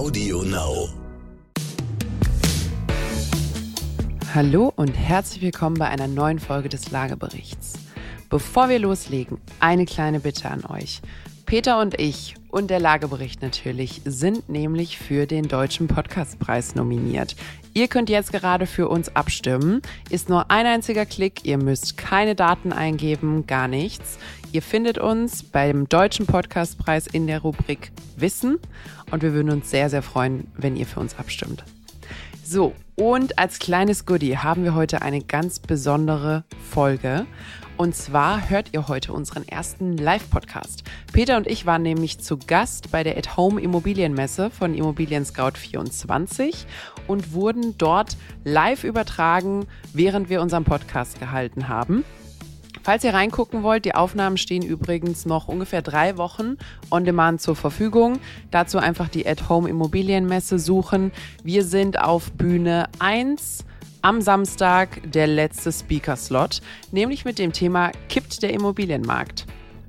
[0.00, 0.88] Audio Now.
[4.34, 7.74] Hallo und herzlich willkommen bei einer neuen Folge des Lageberichts.
[8.30, 11.02] Bevor wir loslegen, eine kleine Bitte an euch.
[11.50, 17.34] Peter und ich und der Lagebericht natürlich sind nämlich für den Deutschen Podcastpreis nominiert.
[17.74, 19.82] Ihr könnt jetzt gerade für uns abstimmen.
[20.10, 21.44] Ist nur ein einziger Klick.
[21.44, 24.20] Ihr müsst keine Daten eingeben, gar nichts.
[24.52, 28.60] Ihr findet uns beim Deutschen Podcastpreis in der Rubrik Wissen
[29.10, 31.64] und wir würden uns sehr, sehr freuen, wenn ihr für uns abstimmt.
[32.44, 37.26] So, und als kleines Goodie haben wir heute eine ganz besondere Folge.
[37.80, 40.84] Und zwar hört ihr heute unseren ersten Live-Podcast.
[41.14, 46.66] Peter und ich waren nämlich zu Gast bei der At-Home Immobilienmesse von Immobilien Scout 24
[47.06, 52.04] und wurden dort live übertragen, während wir unseren Podcast gehalten haben.
[52.82, 56.58] Falls ihr reingucken wollt, die Aufnahmen stehen übrigens noch ungefähr drei Wochen
[56.90, 58.18] on demand zur Verfügung.
[58.50, 61.12] Dazu einfach die At-Home Immobilienmesse suchen.
[61.44, 63.64] Wir sind auf Bühne 1
[64.02, 66.60] am Samstag der letzte Speaker-Slot,
[66.92, 69.46] nämlich mit dem Thema Kippt der Immobilienmarkt.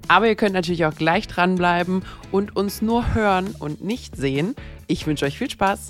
[0.07, 4.55] Aber ihr könnt natürlich auch gleich dranbleiben und uns nur hören und nicht sehen.
[4.87, 5.89] Ich wünsche euch viel Spaß.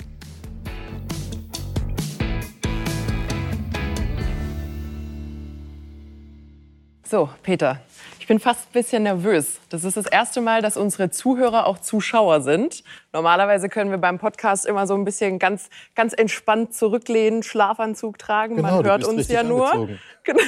[7.12, 7.82] So, Peter,
[8.22, 9.60] ich bin fast ein bisschen nervös.
[9.68, 12.86] Das ist das erste Mal, dass unsere Zuhörer auch Zuschauer sind.
[13.12, 18.56] Normalerweise können wir beim Podcast immer so ein bisschen ganz, ganz entspannt zurücklehnen, Schlafanzug tragen.
[18.56, 19.74] Genau, Man hört uns ja nur.
[19.74, 20.00] angezogen.
[20.24, 20.40] Genau,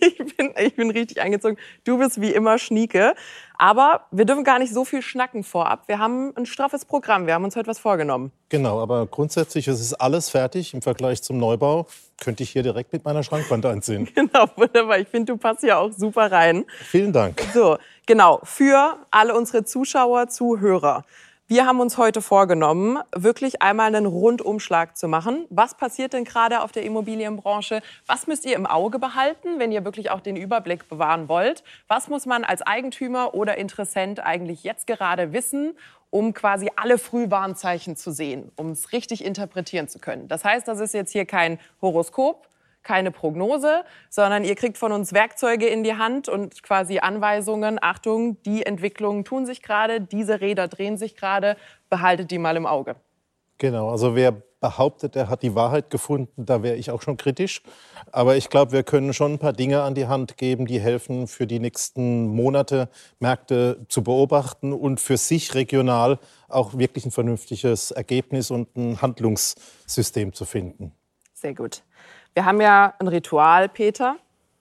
[0.00, 1.56] Ich bin, ich bin richtig angezogen.
[1.84, 3.14] Du bist wie immer Schnieke.
[3.62, 5.86] Aber wir dürfen gar nicht so viel schnacken vorab.
[5.86, 7.28] Wir haben ein straffes Programm.
[7.28, 8.32] Wir haben uns heute was vorgenommen.
[8.48, 11.86] Genau, aber grundsätzlich ist es alles fertig im Vergleich zum Neubau.
[12.20, 14.08] Könnte ich hier direkt mit meiner Schrankwand anziehen.
[14.16, 14.98] Genau, wunderbar.
[14.98, 16.64] Ich finde, du passt ja auch super rein.
[16.80, 17.40] Vielen Dank.
[17.54, 21.04] So, genau, für alle unsere Zuschauer, Zuhörer.
[21.48, 25.44] Wir haben uns heute vorgenommen, wirklich einmal einen Rundumschlag zu machen.
[25.50, 27.82] Was passiert denn gerade auf der Immobilienbranche?
[28.06, 31.62] Was müsst ihr im Auge behalten, wenn ihr wirklich auch den Überblick bewahren wollt?
[31.88, 35.76] Was muss man als Eigentümer oder Interessent eigentlich jetzt gerade wissen,
[36.08, 40.28] um quasi alle Frühwarnzeichen zu sehen, um es richtig interpretieren zu können?
[40.28, 42.48] Das heißt, das ist jetzt hier kein Horoskop,
[42.82, 47.78] keine Prognose, sondern ihr kriegt von uns Werkzeuge in die Hand und quasi Anweisungen.
[47.80, 51.56] Achtung, die Entwicklungen tun sich gerade, diese Räder drehen sich gerade,
[51.90, 52.96] behaltet die mal im Auge.
[53.58, 57.62] Genau, also wer behauptet, er hat die Wahrheit gefunden, da wäre ich auch schon kritisch.
[58.12, 61.26] Aber ich glaube, wir können schon ein paar Dinge an die Hand geben, die helfen,
[61.26, 62.88] für die nächsten Monate
[63.18, 66.18] Märkte zu beobachten und für sich regional
[66.48, 70.92] auch wirklich ein vernünftiges Ergebnis und ein Handlungssystem zu finden.
[71.42, 71.82] Sehr gut.
[72.34, 74.14] Wir haben ja ein Ritual, Peter.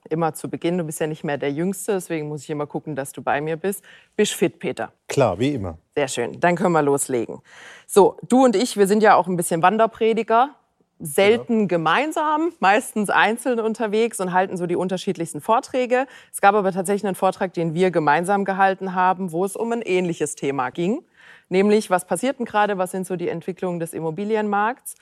[0.09, 0.79] Immer zu Beginn.
[0.79, 3.39] Du bist ja nicht mehr der Jüngste, deswegen muss ich immer gucken, dass du bei
[3.39, 3.83] mir bist.
[4.15, 4.91] Bist fit, Peter.
[5.07, 5.77] Klar, wie immer.
[5.95, 6.39] Sehr schön.
[6.39, 7.43] Dann können wir loslegen.
[7.85, 10.55] So, du und ich, wir sind ja auch ein bisschen Wanderprediger.
[10.97, 16.07] Selten gemeinsam, meistens einzeln unterwegs und halten so die unterschiedlichsten Vorträge.
[16.33, 19.83] Es gab aber tatsächlich einen Vortrag, den wir gemeinsam gehalten haben, wo es um ein
[19.83, 21.03] ähnliches Thema ging.
[21.49, 22.79] Nämlich, was passiert denn gerade?
[22.79, 24.95] Was sind so die Entwicklungen des Immobilienmarkts?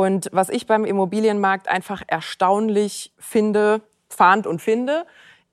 [0.00, 5.04] Und was ich beim Immobilienmarkt einfach erstaunlich finde, fand und finde,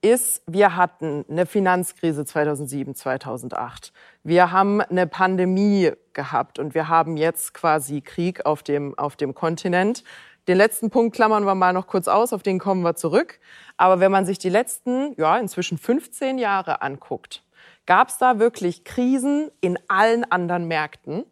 [0.01, 3.91] ist, wir hatten eine Finanzkrise 2007, 2008.
[4.23, 9.35] Wir haben eine Pandemie gehabt und wir haben jetzt quasi Krieg auf dem, auf dem
[9.35, 10.05] Kontinent.
[10.47, 13.41] Den letzten Punkt klammern wir mal noch kurz aus, auf den kommen wir zurück.
[13.75, 17.43] Aber wenn man sich die letzten, ja, inzwischen 15 Jahre anguckt,
[17.85, 21.25] gab es da wirklich Krisen in allen anderen Märkten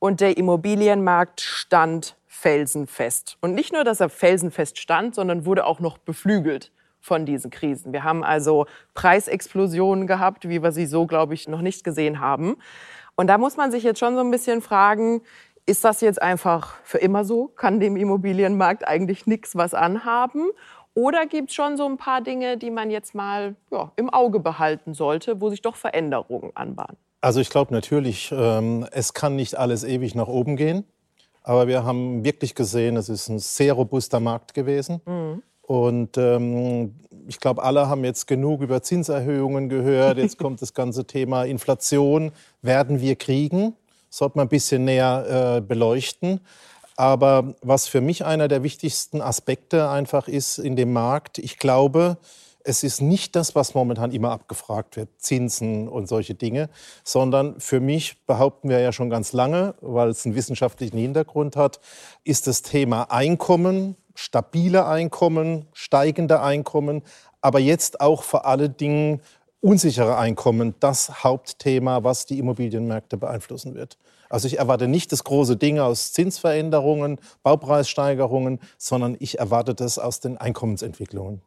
[0.00, 3.38] und der Immobilienmarkt stand felsenfest.
[3.40, 6.70] Und nicht nur, dass er felsenfest stand, sondern wurde auch noch beflügelt
[7.00, 7.92] von diesen Krisen.
[7.92, 12.56] Wir haben also Preisexplosionen gehabt, wie wir sie so, glaube ich, noch nicht gesehen haben.
[13.14, 15.22] Und da muss man sich jetzt schon so ein bisschen fragen,
[15.64, 17.48] ist das jetzt einfach für immer so?
[17.48, 20.50] Kann dem Immobilienmarkt eigentlich nichts was anhaben?
[20.94, 24.40] Oder gibt es schon so ein paar Dinge, die man jetzt mal ja, im Auge
[24.40, 26.96] behalten sollte, wo sich doch Veränderungen anbahnen?
[27.22, 30.84] Also ich glaube natürlich, ähm, es kann nicht alles ewig nach oben gehen.
[31.46, 35.00] Aber wir haben wirklich gesehen, es ist ein sehr robuster Markt gewesen.
[35.62, 36.96] Und ähm,
[37.28, 40.18] ich glaube, alle haben jetzt genug über Zinserhöhungen gehört.
[40.18, 42.32] Jetzt kommt das ganze Thema Inflation.
[42.62, 43.74] Werden wir kriegen?
[44.10, 46.40] Sollte man ein bisschen näher äh, beleuchten.
[46.96, 52.16] Aber was für mich einer der wichtigsten Aspekte einfach ist in dem Markt, ich glaube,
[52.66, 56.68] es ist nicht das, was momentan immer abgefragt wird, Zinsen und solche Dinge,
[57.04, 61.80] sondern für mich behaupten wir ja schon ganz lange, weil es einen wissenschaftlichen Hintergrund hat,
[62.24, 67.02] ist das Thema Einkommen, stabile Einkommen, steigende Einkommen,
[67.40, 69.20] aber jetzt auch vor allen Dingen
[69.60, 73.96] unsichere Einkommen das Hauptthema, was die Immobilienmärkte beeinflussen wird.
[74.28, 80.18] Also ich erwarte nicht das große Ding aus Zinsveränderungen, Baupreissteigerungen, sondern ich erwarte das aus
[80.18, 81.42] den Einkommensentwicklungen.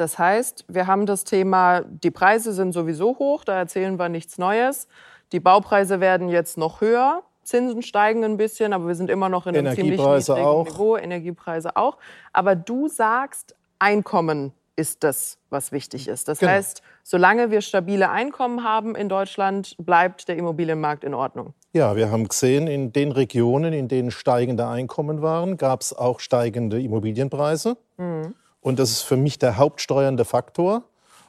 [0.00, 4.38] Das heißt, wir haben das Thema, die Preise sind sowieso hoch, da erzählen wir nichts
[4.38, 4.88] Neues.
[5.32, 7.22] Die Baupreise werden jetzt noch höher.
[7.42, 10.64] Zinsen steigen ein bisschen, aber wir sind immer noch in einem ziemlich niedrigen auch.
[10.64, 11.98] Niveau, Energiepreise auch.
[12.32, 16.28] Aber du sagst, Einkommen ist das, was wichtig ist.
[16.28, 16.52] Das genau.
[16.52, 21.52] heißt, solange wir stabile Einkommen haben in Deutschland, bleibt der Immobilienmarkt in Ordnung.
[21.74, 26.20] Ja, wir haben gesehen, in den Regionen, in denen steigende Einkommen waren, gab es auch
[26.20, 27.76] steigende Immobilienpreise.
[27.98, 28.34] Mhm.
[28.60, 30.84] Und das ist für mich der hauptsteuernde Faktor.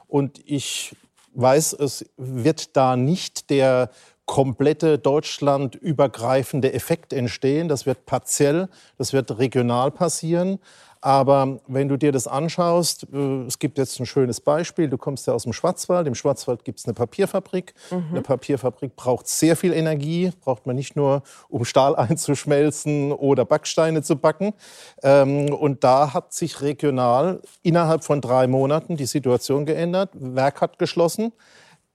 [0.06, 0.94] Und ich
[1.34, 3.90] weiß, es wird da nicht der
[4.26, 7.68] komplette deutschlandübergreifende Effekt entstehen.
[7.68, 8.68] Das wird partiell,
[8.98, 10.58] das wird regional passieren.
[11.02, 15.26] Aber wenn du dir das anschaust, äh, es gibt jetzt ein schönes Beispiel, du kommst
[15.26, 17.74] ja aus dem Schwarzwald, im Schwarzwald gibt es eine Papierfabrik.
[17.90, 18.04] Mhm.
[18.10, 24.02] Eine Papierfabrik braucht sehr viel Energie, braucht man nicht nur, um Stahl einzuschmelzen oder Backsteine
[24.02, 24.54] zu backen.
[25.02, 30.10] Ähm, und da hat sich regional innerhalb von drei Monaten die Situation geändert.
[30.14, 31.32] Werk hat geschlossen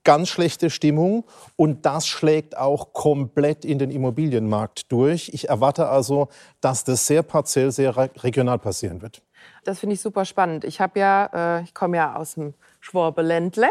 [0.07, 1.25] ganz schlechte Stimmung
[1.57, 5.31] und das schlägt auch komplett in den Immobilienmarkt durch.
[5.33, 6.29] Ich erwarte also,
[6.61, 7.93] dass das sehr partiell, sehr
[8.23, 9.21] regional passieren wird.
[9.65, 10.63] Das finde ich super spannend.
[10.63, 13.67] Ich habe ja, äh, ich komme ja aus dem Schwabeländle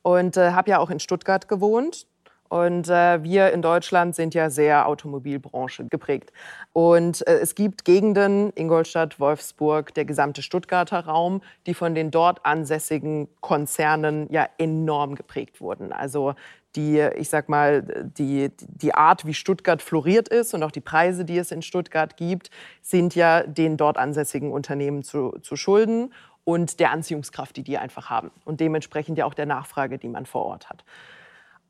[0.00, 2.06] und äh, habe ja auch in Stuttgart gewohnt.
[2.48, 6.32] Und äh, wir in Deutschland sind ja sehr Automobilbranche geprägt.
[6.72, 12.44] Und äh, es gibt Gegenden, Ingolstadt, Wolfsburg, der gesamte Stuttgarter Raum, die von den dort
[12.44, 15.92] ansässigen Konzernen ja enorm geprägt wurden.
[15.92, 16.34] Also
[16.76, 17.82] die, ich sag mal,
[18.18, 22.16] die, die Art, wie Stuttgart floriert ist und auch die Preise, die es in Stuttgart
[22.16, 22.50] gibt,
[22.82, 26.12] sind ja den dort ansässigen Unternehmen zu, zu schulden
[26.44, 28.30] und der Anziehungskraft, die die einfach haben.
[28.44, 30.84] Und dementsprechend ja auch der Nachfrage, die man vor Ort hat.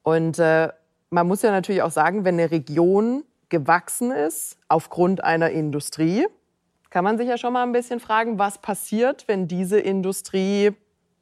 [0.07, 0.69] Und äh,
[1.11, 6.29] man muss ja natürlich auch sagen, wenn eine Region gewachsen ist aufgrund einer Industrie,
[6.91, 10.71] kann man sich ja schon mal ein bisschen fragen, was passiert, wenn diese Industrie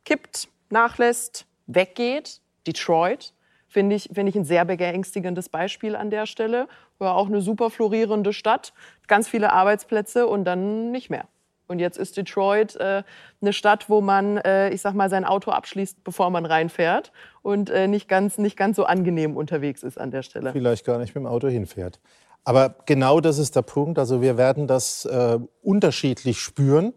[0.04, 2.42] kippt, nachlässt, weggeht.
[2.66, 3.32] Detroit
[3.68, 6.68] finde ich, find ich ein sehr beängstigendes Beispiel an der Stelle.
[6.98, 8.74] War auch eine super florierende Stadt,
[9.06, 11.26] ganz viele Arbeitsplätze und dann nicht mehr.
[11.66, 13.02] Und jetzt ist Detroit äh,
[13.40, 17.12] eine Stadt, wo man, äh, ich sag mal, sein Auto abschließt, bevor man reinfährt
[17.42, 20.52] und äh, nicht, ganz, nicht ganz so angenehm unterwegs ist an der Stelle.
[20.52, 22.00] Vielleicht gar nicht mit dem Auto hinfährt.
[22.44, 23.98] Aber genau das ist der Punkt.
[23.98, 26.92] Also wir werden das äh, unterschiedlich spüren.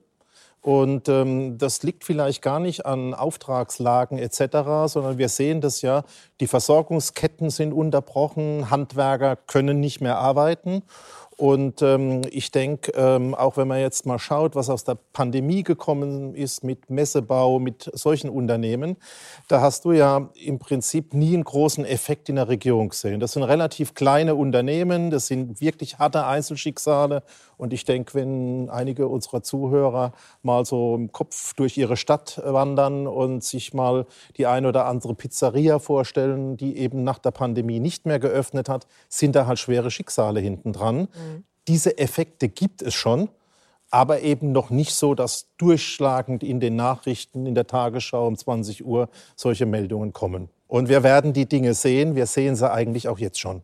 [0.62, 6.04] Und ähm, das liegt vielleicht gar nicht an Auftragslagen etc., sondern wir sehen das ja,
[6.42, 10.84] die Versorgungsketten sind unterbrochen, Handwerker können nicht mehr arbeiten.
[11.38, 15.62] Und ähm, ich denke, ähm, auch wenn man jetzt mal schaut, was aus der Pandemie
[15.62, 18.98] gekommen ist mit Messebau, mit solchen Unternehmen,
[19.48, 23.20] da hast du ja im Prinzip nie einen großen Effekt in der Region gesehen.
[23.20, 27.22] Das sind relativ kleine Unternehmen, das sind wirklich harte Einzelschicksale.
[27.56, 33.08] Und ich denke, wenn einige unserer Zuhörer mal so im Kopf durch ihre Stadt wandern
[33.08, 34.06] und sich mal
[34.38, 38.88] die ein oder andere Pizzeria vorstellen, die eben nach der Pandemie nicht mehr geöffnet hat,
[39.10, 40.98] sind da halt schwere Schicksale hinten dran.
[40.98, 41.27] Mhm.
[41.68, 43.30] Diese Effekte gibt es schon,
[43.90, 48.86] aber eben noch nicht so, dass durchschlagend in den Nachrichten, in der Tagesschau um 20
[48.86, 50.50] Uhr solche Meldungen kommen.
[50.68, 52.16] Und wir werden die Dinge sehen.
[52.16, 53.62] Wir sehen sie eigentlich auch jetzt schon.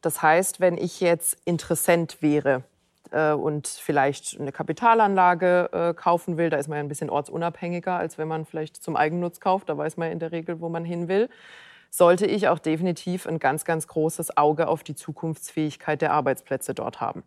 [0.00, 2.62] Das heißt, wenn ich jetzt Interessent wäre
[3.10, 7.96] äh, und vielleicht eine Kapitalanlage äh, kaufen will, da ist man ja ein bisschen ortsunabhängiger,
[7.96, 9.68] als wenn man vielleicht zum Eigennutz kauft.
[9.68, 11.28] Da weiß man in der Regel, wo man hin will
[11.90, 17.00] sollte ich auch definitiv ein ganz, ganz großes Auge auf die Zukunftsfähigkeit der Arbeitsplätze dort
[17.00, 17.22] haben.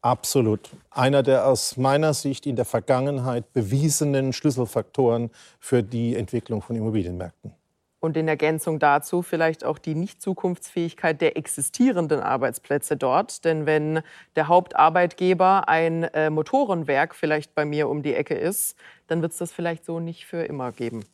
[0.00, 0.70] Absolut.
[0.90, 7.52] Einer der aus meiner Sicht in der Vergangenheit bewiesenen Schlüsselfaktoren für die Entwicklung von Immobilienmärkten.
[7.98, 13.44] Und in Ergänzung dazu vielleicht auch die Nicht-Zukunftsfähigkeit der existierenden Arbeitsplätze dort.
[13.44, 14.00] Denn wenn
[14.36, 18.76] der Hauptarbeitgeber ein äh, Motorenwerk vielleicht bei mir um die Ecke ist,
[19.08, 21.04] dann wird es das vielleicht so nicht für immer geben.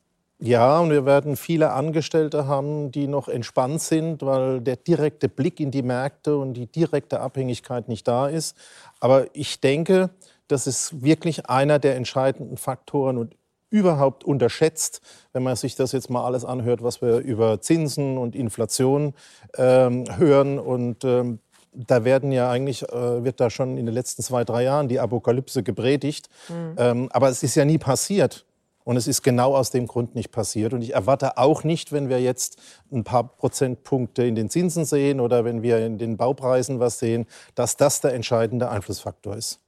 [0.45, 5.61] Ja, und wir werden viele Angestellte haben, die noch entspannt sind, weil der direkte Blick
[5.61, 8.57] in die Märkte und die direkte Abhängigkeit nicht da ist.
[8.99, 10.11] Aber ich denke,
[10.49, 13.37] das ist wirklich einer der entscheidenden Faktoren und
[13.71, 15.01] überhaupt unterschätzt,
[15.33, 19.15] wenn man sich das jetzt mal alles anhört, was wir über Zinsen und Inflation
[19.57, 20.59] ähm, hören.
[20.59, 21.39] Und ähm,
[21.73, 24.99] da werden ja eigentlich, äh, wird da schon in den letzten zwei, drei Jahren die
[24.99, 26.29] Apokalypse gepredigt.
[26.49, 26.75] Mhm.
[26.79, 28.45] Ähm, aber es ist ja nie passiert.
[28.85, 30.73] Und es ist genau aus dem Grund nicht passiert.
[30.73, 32.61] Und ich erwarte auch nicht, wenn wir jetzt
[32.91, 37.27] ein paar Prozentpunkte in den Zinsen sehen oder wenn wir in den Baupreisen was sehen,
[37.55, 39.61] dass das der entscheidende Einflussfaktor ist.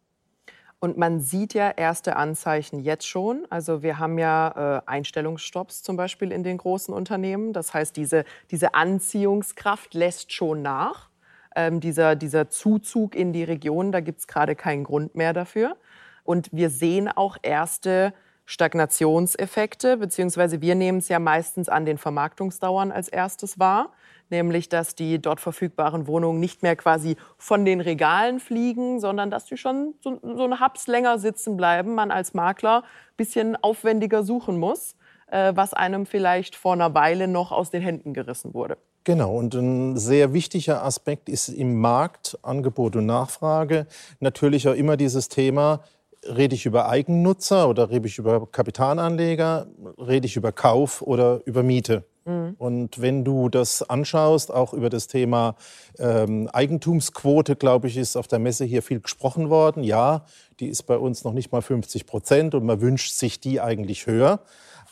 [0.84, 3.46] Und man sieht ja erste Anzeichen jetzt schon.
[3.48, 7.54] Also wir haben ja äh, Einstellungsstopps zum Beispiel in den großen Unternehmen.
[7.54, 11.08] Das heißt, diese, diese Anziehungskraft lässt schon nach.
[11.56, 15.78] Ähm, dieser, dieser Zuzug in die Region, da gibt es gerade keinen Grund mehr dafür.
[16.22, 18.12] Und wir sehen auch erste
[18.46, 23.90] Stagnationseffekte, beziehungsweise wir nehmen es ja meistens an den Vermarktungsdauern als erstes wahr
[24.30, 29.46] nämlich dass die dort verfügbaren Wohnungen nicht mehr quasi von den Regalen fliegen, sondern dass
[29.46, 34.22] die schon so, so eine Haps länger sitzen bleiben, man als Makler ein bisschen aufwendiger
[34.22, 34.96] suchen muss,
[35.30, 38.76] äh, was einem vielleicht vor einer Weile noch aus den Händen gerissen wurde.
[39.06, 43.86] Genau, und ein sehr wichtiger Aspekt ist im Markt, Angebot und Nachfrage,
[44.18, 45.80] natürlich auch immer dieses Thema,
[46.28, 49.66] rede ich über Eigennutzer oder rede ich über Kapitalanleger,
[49.98, 52.04] rede ich über Kauf oder über Miete.
[52.24, 52.54] Mhm.
[52.58, 55.56] Und wenn du das anschaust, auch über das Thema
[55.98, 59.82] ähm, Eigentumsquote, glaube ich, ist auf der Messe hier viel gesprochen worden.
[59.82, 60.24] Ja,
[60.60, 64.06] die ist bei uns noch nicht mal 50 Prozent und man wünscht sich die eigentlich
[64.06, 64.40] höher.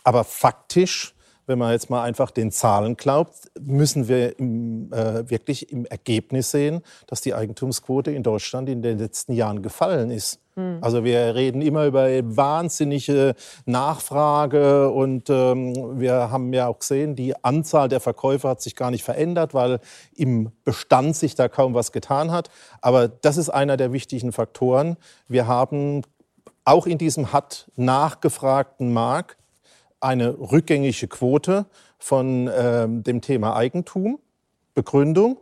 [0.04, 1.14] Aber faktisch
[1.46, 6.50] wenn man jetzt mal einfach den Zahlen glaubt, müssen wir im, äh, wirklich im Ergebnis
[6.50, 10.40] sehen, dass die Eigentumsquote in Deutschland in den letzten Jahren gefallen ist.
[10.54, 10.78] Mhm.
[10.80, 13.34] Also wir reden immer über wahnsinnige
[13.64, 18.90] Nachfrage und ähm, wir haben ja auch gesehen, die Anzahl der Verkäufer hat sich gar
[18.90, 19.80] nicht verändert, weil
[20.14, 22.50] im Bestand sich da kaum was getan hat.
[22.80, 24.96] Aber das ist einer der wichtigen Faktoren.
[25.28, 26.02] Wir haben
[26.64, 29.37] auch in diesem hat nachgefragten Markt
[30.02, 31.66] eine rückgängige Quote
[31.99, 34.18] von äh, dem Thema Eigentum.
[34.75, 35.38] Begründung,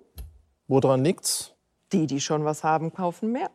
[0.69, 1.55] woran liegt's?
[1.93, 3.50] Die, die schon was haben, kaufen mehr.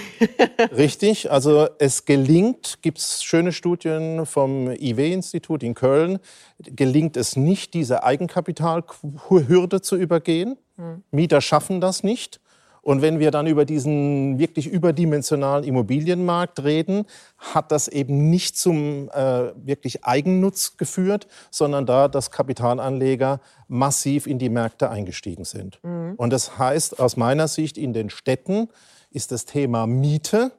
[0.76, 6.18] Richtig, also es gelingt, gibt es schöne Studien vom IW-Institut in Köln,
[6.58, 10.58] gelingt es nicht, diese Eigenkapitalhürde zu übergehen.
[10.76, 11.02] Hm.
[11.10, 12.40] Mieter schaffen das nicht.
[12.88, 17.04] Und wenn wir dann über diesen wirklich überdimensionalen Immobilienmarkt reden,
[17.36, 24.38] hat das eben nicht zum äh, wirklich Eigennutz geführt, sondern da, dass Kapitalanleger massiv in
[24.38, 25.80] die Märkte eingestiegen sind.
[25.82, 26.14] Mhm.
[26.16, 28.70] Und das heißt aus meiner Sicht, in den Städten
[29.10, 30.52] ist das Thema Miete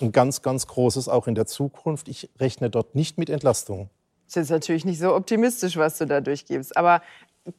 [0.00, 2.06] ein ganz, ganz großes auch in der Zukunft.
[2.06, 3.90] Ich rechne dort nicht mit Entlastung.
[4.32, 6.76] Das ist natürlich nicht so optimistisch, was du da durchgibst.
[6.76, 7.02] Aber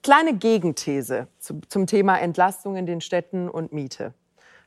[0.02, 4.14] kleine Gegenthese zum Thema Entlastung in den Städten und Miete.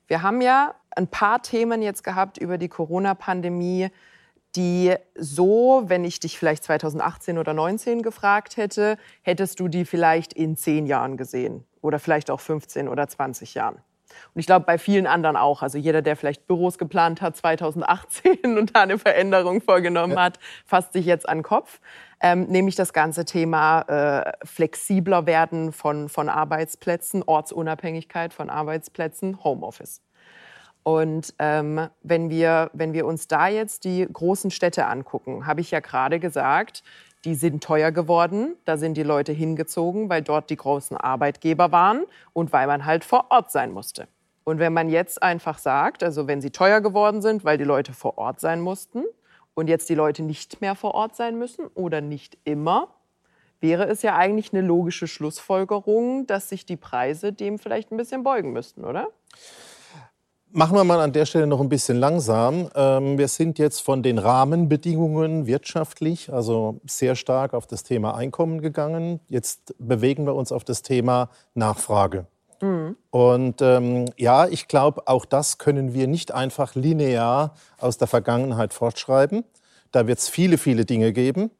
[0.06, 3.88] Wir haben ja ein paar Themen jetzt gehabt über die Corona-Pandemie,
[4.54, 10.32] die so, wenn ich dich vielleicht 2018 oder 2019 gefragt hätte, hättest du die vielleicht
[10.32, 13.76] in zehn Jahren gesehen oder vielleicht auch 15 oder 20 Jahren.
[14.34, 15.62] Und ich glaube, bei vielen anderen auch.
[15.62, 20.22] Also jeder, der vielleicht Büros geplant hat 2018 und da eine Veränderung vorgenommen ja.
[20.22, 21.80] hat, fasst sich jetzt an den Kopf
[22.20, 30.00] ähm, nämlich das ganze Thema äh, flexibler werden von, von Arbeitsplätzen, Ortsunabhängigkeit von Arbeitsplätzen, Homeoffice.
[30.82, 35.72] Und ähm, wenn, wir, wenn wir uns da jetzt die großen Städte angucken, habe ich
[35.72, 36.84] ja gerade gesagt,
[37.24, 38.54] die sind teuer geworden.
[38.64, 43.04] Da sind die Leute hingezogen, weil dort die großen Arbeitgeber waren und weil man halt
[43.04, 44.06] vor Ort sein musste.
[44.44, 47.92] Und wenn man jetzt einfach sagt, also wenn sie teuer geworden sind, weil die Leute
[47.92, 49.02] vor Ort sein mussten,
[49.56, 52.88] und jetzt die Leute nicht mehr vor Ort sein müssen oder nicht immer,
[53.58, 58.22] wäre es ja eigentlich eine logische Schlussfolgerung, dass sich die Preise dem vielleicht ein bisschen
[58.22, 59.08] beugen müssten, oder?
[60.52, 62.70] Machen wir mal an der Stelle noch ein bisschen langsam.
[62.74, 68.60] Ähm, wir sind jetzt von den Rahmenbedingungen wirtschaftlich, also sehr stark auf das Thema Einkommen
[68.60, 69.20] gegangen.
[69.28, 72.26] Jetzt bewegen wir uns auf das Thema Nachfrage.
[72.60, 72.96] Mhm.
[73.10, 78.72] Und ähm, ja, ich glaube, auch das können wir nicht einfach linear aus der Vergangenheit
[78.72, 79.44] fortschreiben.
[79.92, 81.50] Da wird es viele, viele Dinge geben.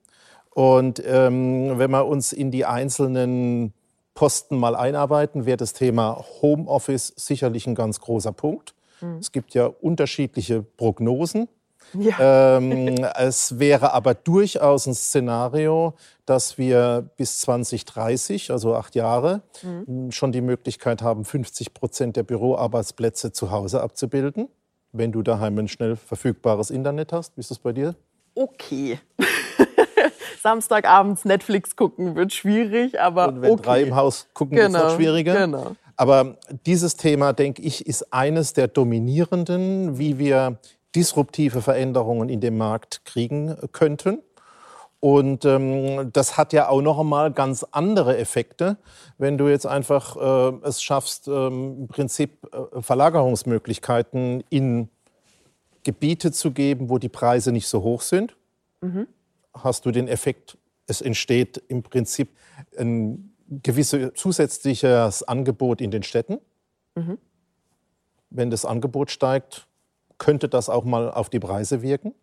[0.51, 3.75] Und ähm, wenn wir uns in die einzelnen
[4.15, 8.75] Posten mal einarbeiten, wäre das Thema Homeoffice sicherlich ein ganz großer Punkt.
[9.01, 9.19] Mhm.
[9.19, 11.49] Es gibt ja unterschiedliche Prognosen.
[11.99, 12.57] Ja.
[12.59, 20.11] Ähm, es wäre aber durchaus ein Szenario, dass wir bis 2030, also acht Jahre, mhm.
[20.11, 24.49] schon die Möglichkeit haben, 50 Prozent der Büroarbeitsplätze zu Hause abzubilden,
[24.93, 27.37] wenn du daheim ein schnell verfügbares Internet hast.
[27.37, 27.95] Wie ist das bei dir?
[28.35, 28.99] Okay.
[30.43, 33.63] Samstagabends Netflix gucken wird schwierig, aber Und wenn okay.
[33.63, 35.35] drei im Haus gucken, genau, wird es schwieriger.
[35.35, 35.77] Genau.
[35.97, 36.37] Aber
[36.67, 40.59] dieses Thema, denke ich, ist eines der dominierenden, wie wir
[40.97, 44.23] disruptive Veränderungen in dem Markt kriegen könnten.
[44.99, 48.79] Und ähm, das hat ja auch noch einmal ganz andere Effekte,
[49.19, 54.89] wenn du jetzt einfach äh, es schaffst, ähm, im Prinzip äh, Verlagerungsmöglichkeiten in
[55.85, 58.37] Gebiete zu geben, wo die Preise nicht so hoch sind.
[58.81, 59.07] Mhm.
[59.55, 62.31] Hast du den Effekt, es entsteht im Prinzip
[62.77, 66.39] ein gewisses zusätzliches Angebot in den Städten.
[66.95, 67.19] Mhm.
[68.31, 69.66] Wenn das Angebot steigt,
[70.19, 72.15] könnte das auch mal auf die Preise wirken?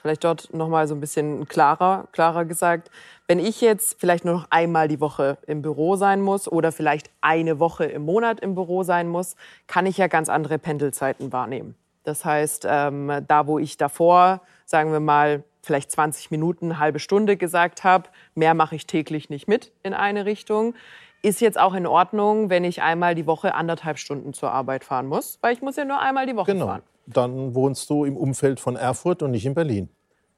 [0.00, 2.90] Vielleicht dort noch mal so ein bisschen klarer, klarer gesagt.
[3.26, 7.10] Wenn ich jetzt vielleicht nur noch einmal die Woche im Büro sein muss oder vielleicht
[7.20, 11.74] eine Woche im Monat im Büro sein muss, kann ich ja ganz andere Pendelzeiten wahrnehmen.
[12.04, 17.36] Das heißt, ähm, da wo ich davor, sagen wir mal, vielleicht 20 Minuten, halbe Stunde
[17.36, 20.74] gesagt habe, mehr mache ich täglich nicht mit in eine Richtung,
[21.22, 25.06] ist jetzt auch in Ordnung, wenn ich einmal die Woche anderthalb Stunden zur Arbeit fahren
[25.06, 26.66] muss, weil ich muss ja nur einmal die Woche genau.
[26.66, 26.82] fahren.
[27.12, 29.88] Dann wohnst du im Umfeld von Erfurt und nicht in Berlin.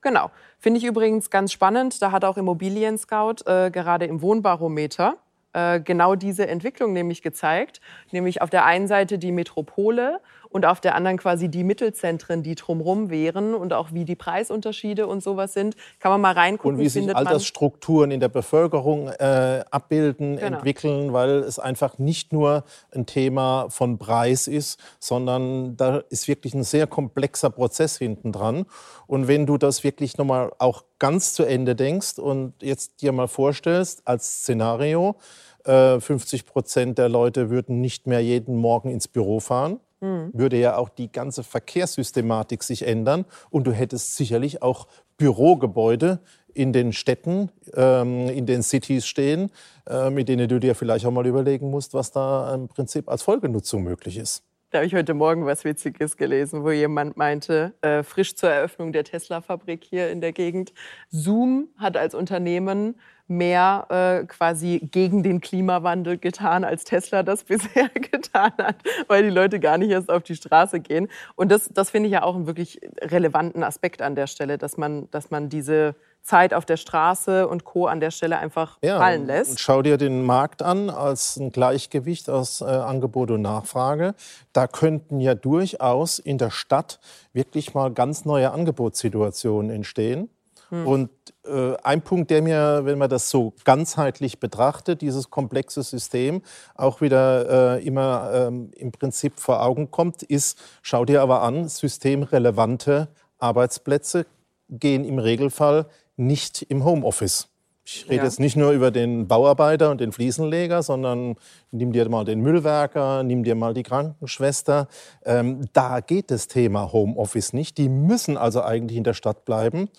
[0.00, 0.30] Genau.
[0.58, 2.02] Finde ich übrigens ganz spannend.
[2.02, 5.16] Da hat auch Immobilien Scout äh, gerade im Wohnbarometer
[5.52, 7.80] äh, genau diese Entwicklung nämlich gezeigt.
[8.10, 10.20] Nämlich auf der einen Seite die Metropole
[10.52, 15.06] und auf der anderen quasi die Mittelzentren, die drumherum wären und auch wie die Preisunterschiede
[15.06, 15.76] und sowas sind.
[15.98, 16.76] Kann man mal reingucken.
[16.76, 20.56] Und wie sich Altersstrukturen in der Bevölkerung äh, abbilden, Genau.
[20.56, 26.54] entwickeln, weil es einfach nicht nur ein Thema von Preis ist, sondern da ist wirklich
[26.54, 28.66] ein sehr komplexer Prozess hinten dran.
[29.06, 33.28] Und wenn du das wirklich nochmal auch ganz zu Ende denkst und jetzt dir mal
[33.28, 35.16] vorstellst als Szenario,
[35.64, 40.76] äh, 50 Prozent der Leute würden nicht mehr jeden Morgen ins Büro fahren, würde ja
[40.76, 46.20] auch die ganze Verkehrssystematik sich ändern und du hättest sicherlich auch Bürogebäude
[46.54, 49.50] in den Städten, ähm, in den Cities stehen,
[49.88, 53.22] äh, mit denen du dir vielleicht auch mal überlegen musst, was da im Prinzip als
[53.22, 54.44] Folgenutzung möglich ist.
[54.70, 58.92] Da habe ich heute Morgen was Witziges gelesen, wo jemand meinte, äh, frisch zur Eröffnung
[58.92, 60.72] der Tesla-Fabrik hier in der Gegend,
[61.10, 62.94] Zoom hat als Unternehmen
[63.36, 63.86] mehr
[64.22, 68.76] äh, quasi gegen den Klimawandel getan, als Tesla das bisher getan hat,
[69.08, 71.08] weil die Leute gar nicht erst auf die Straße gehen.
[71.34, 74.76] Und das, das finde ich ja auch einen wirklich relevanten Aspekt an der Stelle, dass
[74.76, 77.86] man, dass man diese Zeit auf der Straße und Co.
[77.86, 79.60] an der Stelle einfach fallen Und lässt.
[79.60, 84.14] schau dir den Markt an als ein Gleichgewicht aus äh, Angebot und Nachfrage.
[84.52, 87.00] Da könnten ja durchaus in der Stadt
[87.32, 90.30] wirklich mal ganz neue Angebotssituationen entstehen.
[90.72, 91.10] Und
[91.44, 96.40] äh, ein Punkt, der mir, wenn man das so ganzheitlich betrachtet, dieses komplexe System
[96.74, 101.68] auch wieder äh, immer ähm, im Prinzip vor Augen kommt, ist, schau dir aber an,
[101.68, 104.24] systemrelevante Arbeitsplätze
[104.70, 107.48] gehen im Regelfall nicht im Homeoffice.
[107.84, 108.24] Ich rede Ja.
[108.24, 111.34] jetzt nicht nur über den Bauarbeiter und den Fliesenleger, sondern
[111.72, 114.86] nimm dir mal den Müllwerker, nimm dir mal die Krankenschwester.
[115.24, 117.76] Ähm, da geht das Thema Homeoffice nicht.
[117.78, 119.90] Die müssen also eigentlich in der Stadt bleiben.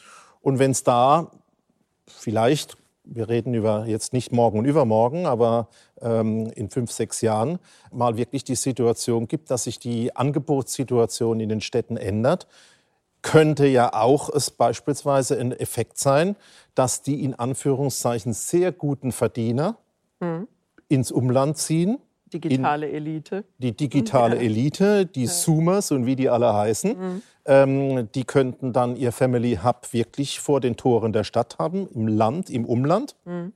[0.43, 1.31] Und wenn es da
[2.05, 5.69] vielleicht, wir reden über jetzt nicht morgen und übermorgen, aber
[6.01, 7.59] ähm, in fünf, sechs Jahren
[7.91, 12.47] mal wirklich die Situation gibt, dass sich die Angebotssituation in den Städten ändert,
[13.21, 16.35] könnte ja auch es beispielsweise ein Effekt sein,
[16.75, 19.77] dass die in Anführungszeichen sehr guten Verdiener
[20.89, 21.99] ins Umland ziehen,
[22.41, 23.43] Digitale Elite.
[23.57, 27.21] die digitale Elite, die Zoomers und wie die alle heißen, Mhm.
[27.45, 32.07] ähm, die könnten dann ihr Family Hub wirklich vor den Toren der Stadt haben, im
[32.07, 33.15] Land, im Umland.
[33.25, 33.53] Mhm.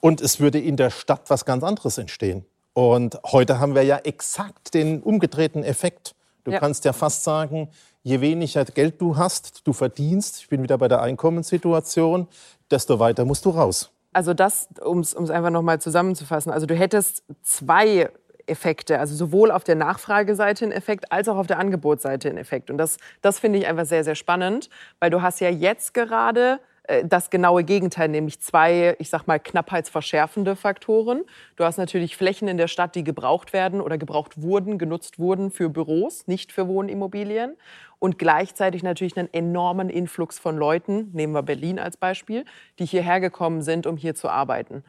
[0.00, 2.44] Und es würde in der Stadt was ganz anderes entstehen.
[2.74, 6.14] Und heute haben wir ja exakt den umgedrehten Effekt.
[6.44, 6.60] Du Ja.
[6.60, 7.68] kannst ja fast sagen,
[8.04, 12.28] je weniger Geld du hast, du verdienst, ich bin wieder bei der Einkommenssituation,
[12.70, 13.90] desto weiter musst du raus.
[14.12, 18.10] Also das, um es einfach nochmal zusammenzufassen, also du hättest zwei
[18.46, 22.70] Effekte, also sowohl auf der Nachfrageseite einen Effekt als auch auf der Angebotsseite einen Effekt.
[22.70, 26.58] Und das, das finde ich einfach sehr, sehr spannend, weil du hast ja jetzt gerade
[27.04, 31.24] das genaue Gegenteil, nämlich zwei, ich sag mal, knappheitsverschärfende Faktoren.
[31.56, 35.50] Du hast natürlich Flächen in der Stadt, die gebraucht werden oder gebraucht wurden, genutzt wurden
[35.50, 37.56] für Büros, nicht für Wohnimmobilien.
[37.98, 42.44] Und gleichzeitig natürlich einen enormen Influx von Leuten, nehmen wir Berlin als Beispiel,
[42.78, 44.82] die hierher gekommen sind, um hier zu arbeiten.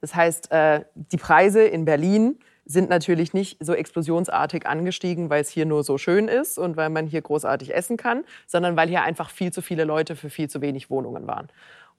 [0.00, 5.50] Das heißt, äh, die Preise in Berlin sind natürlich nicht so explosionsartig angestiegen, weil es
[5.50, 9.02] hier nur so schön ist und weil man hier großartig essen kann, sondern weil hier
[9.02, 11.48] einfach viel zu viele Leute für viel zu wenig Wohnungen waren.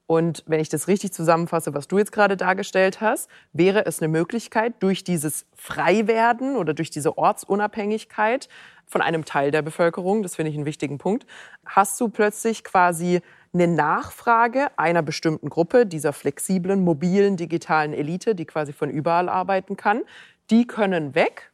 [0.06, 4.08] Und wenn ich das richtig zusammenfasse, was du jetzt gerade dargestellt hast, wäre es eine
[4.08, 8.48] Möglichkeit, durch dieses Freiwerden oder durch diese Ortsunabhängigkeit
[8.86, 11.26] von einem Teil der Bevölkerung, das finde ich einen wichtigen Punkt,
[11.64, 13.20] hast du plötzlich quasi
[13.52, 19.76] eine Nachfrage einer bestimmten Gruppe, dieser flexiblen, mobilen, digitalen Elite, die quasi von überall arbeiten
[19.76, 20.02] kann.
[20.50, 21.50] Die können weg.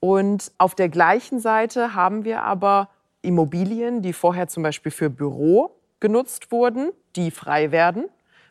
[0.00, 2.88] Und auf der gleichen Seite haben wir aber
[3.22, 8.06] Immobilien, die vorher zum Beispiel für Büro genutzt wurden, die frei werden,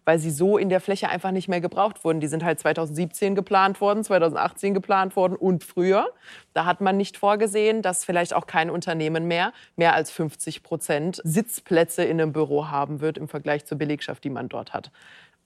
[0.06, 2.20] weil sie so in der Fläche einfach nicht mehr gebraucht wurden.
[2.20, 6.10] Die sind halt 2017 geplant worden, 2018 geplant worden und früher.
[6.54, 11.20] Da hat man nicht vorgesehen, dass vielleicht auch kein Unternehmen mehr mehr als 50 Prozent
[11.24, 14.92] Sitzplätze in einem Büro haben wird im Vergleich zur Belegschaft, die man dort hat.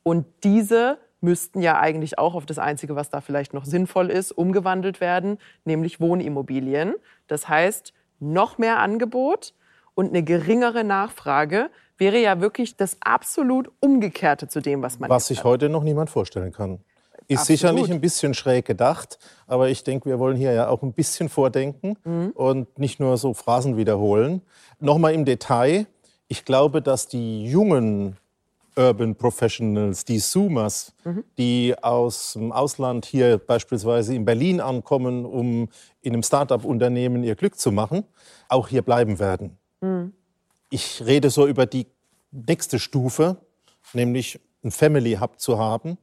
[0.03, 4.31] Und diese müssten ja eigentlich auch auf das Einzige, was da vielleicht noch sinnvoll ist,
[4.31, 6.93] umgewandelt werden, nämlich Wohnimmobilien.
[7.27, 9.53] Das heißt, noch mehr Angebot
[9.95, 15.27] und eine geringere Nachfrage wäre ja wirklich das absolut Umgekehrte zu dem, was man Was
[15.27, 16.79] sich heute noch niemand vorstellen kann.
[17.27, 17.59] Ist Absolut.
[17.59, 21.29] sicherlich ein bisschen schräg gedacht, aber ich denke, wir wollen hier ja auch ein bisschen
[21.29, 22.31] vordenken mhm.
[22.35, 24.41] und nicht nur so Phrasen wiederholen.
[24.79, 25.87] Nochmal im Detail.
[26.27, 28.17] Ich glaube, dass die jungen
[28.75, 31.23] Urban Professionals, die Zoomers, mhm.
[31.37, 35.69] die aus dem Ausland hier beispielsweise in Berlin ankommen, um
[36.01, 38.03] in einem Start-up-Unternehmen ihr Glück zu machen,
[38.49, 39.57] auch hier bleiben werden.
[39.81, 40.13] Mhm.
[40.69, 41.87] Ich rede so über die
[42.31, 43.37] nächste Stufe,
[43.93, 45.97] nämlich ein Family Hub zu haben,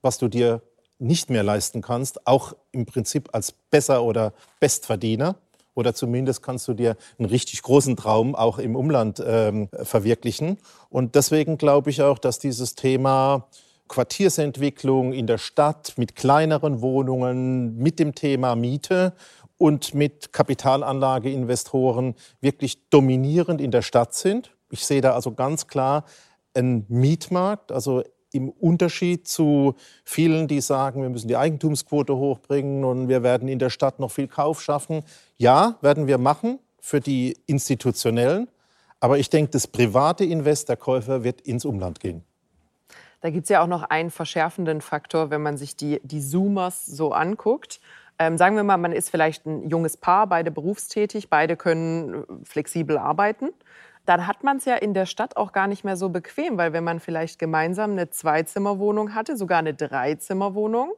[0.00, 0.62] was du dir
[0.98, 5.36] nicht mehr leisten kannst, auch im Prinzip als Besser- oder Bestverdiener.
[5.74, 10.58] Oder zumindest kannst du dir einen richtig großen Traum auch im Umland ähm, verwirklichen.
[10.88, 13.48] Und deswegen glaube ich auch, dass dieses Thema
[13.88, 19.14] Quartiersentwicklung in der Stadt mit kleineren Wohnungen, mit dem Thema Miete
[19.58, 24.54] und mit Kapitalanlageinvestoren wirklich dominierend in der Stadt sind.
[24.70, 26.04] Ich sehe da also ganz klar
[26.54, 28.02] einen Mietmarkt, also
[28.34, 33.58] im Unterschied zu vielen, die sagen, wir müssen die Eigentumsquote hochbringen und wir werden in
[33.58, 35.02] der Stadt noch viel Kauf schaffen.
[35.36, 38.48] Ja, werden wir machen für die Institutionellen.
[39.00, 42.24] Aber ich denke, das private Invest der Käufer wird ins Umland gehen.
[43.20, 46.84] Da gibt es ja auch noch einen verschärfenden Faktor, wenn man sich die, die Zoomers
[46.84, 47.80] so anguckt.
[48.18, 52.98] Ähm, sagen wir mal, man ist vielleicht ein junges Paar, beide berufstätig, beide können flexibel
[52.98, 53.50] arbeiten
[54.06, 56.72] dann hat man es ja in der Stadt auch gar nicht mehr so bequem, weil
[56.72, 60.92] wenn man vielleicht gemeinsam eine Zweizimmerwohnung hatte, sogar eine Dreizimmerwohnung,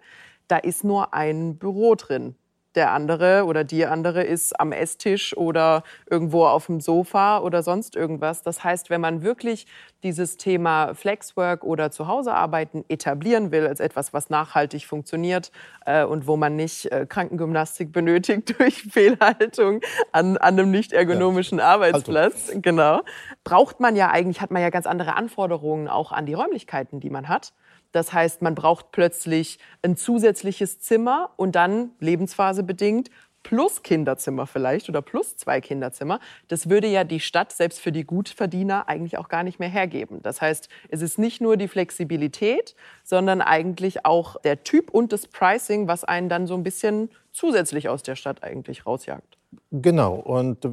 [0.48, 2.36] da ist nur ein Büro drin
[2.76, 7.96] der andere oder die andere ist am Esstisch oder irgendwo auf dem Sofa oder sonst
[7.96, 8.42] irgendwas.
[8.42, 9.66] Das heißt, wenn man wirklich
[10.02, 15.50] dieses Thema Flexwork oder Zuhausearbeiten etablieren will als etwas, was nachhaltig funktioniert
[15.84, 19.80] äh, und wo man nicht äh, Krankengymnastik benötigt durch Fehlhaltung
[20.12, 21.66] an, an einem nicht ergonomischen ja.
[21.66, 22.62] Arbeitsplatz, Haltung.
[22.62, 23.00] genau,
[23.42, 27.10] braucht man ja eigentlich, hat man ja ganz andere Anforderungen auch an die Räumlichkeiten, die
[27.10, 27.52] man hat.
[27.96, 33.08] Das heißt, man braucht plötzlich ein zusätzliches Zimmer und dann lebensphasebedingt
[33.42, 36.20] plus Kinderzimmer vielleicht oder plus zwei Kinderzimmer.
[36.48, 40.20] Das würde ja die Stadt selbst für die Gutverdiener eigentlich auch gar nicht mehr hergeben.
[40.22, 45.26] Das heißt, es ist nicht nur die Flexibilität, sondern eigentlich auch der Typ und das
[45.26, 49.38] Pricing, was einen dann so ein bisschen zusätzlich aus der Stadt eigentlich rausjagt.
[49.70, 50.16] Genau.
[50.16, 50.68] Und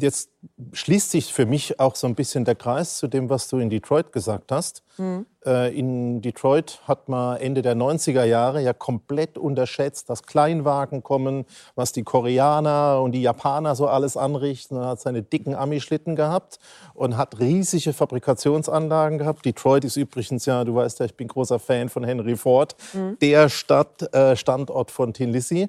[0.00, 0.30] jetzt
[0.72, 3.70] schließt sich für mich auch so ein bisschen der Kreis zu dem, was du in
[3.70, 4.82] Detroit gesagt hast.
[4.96, 5.26] Mhm.
[5.44, 11.90] in Detroit hat man Ende der 90er Jahre ja komplett unterschätzt, dass Kleinwagen kommen, was
[11.90, 14.78] die Koreaner und die Japaner so alles anrichten.
[14.78, 16.60] Man hat seine dicken Ami-Schlitten gehabt
[16.94, 19.44] und hat riesige Fabrikationsanlagen gehabt.
[19.44, 23.18] Detroit ist übrigens ja, du weißt ja, ich bin großer Fan von Henry Ford, mhm.
[23.20, 25.68] der Stadt, äh, Standort von Tin Lizzy.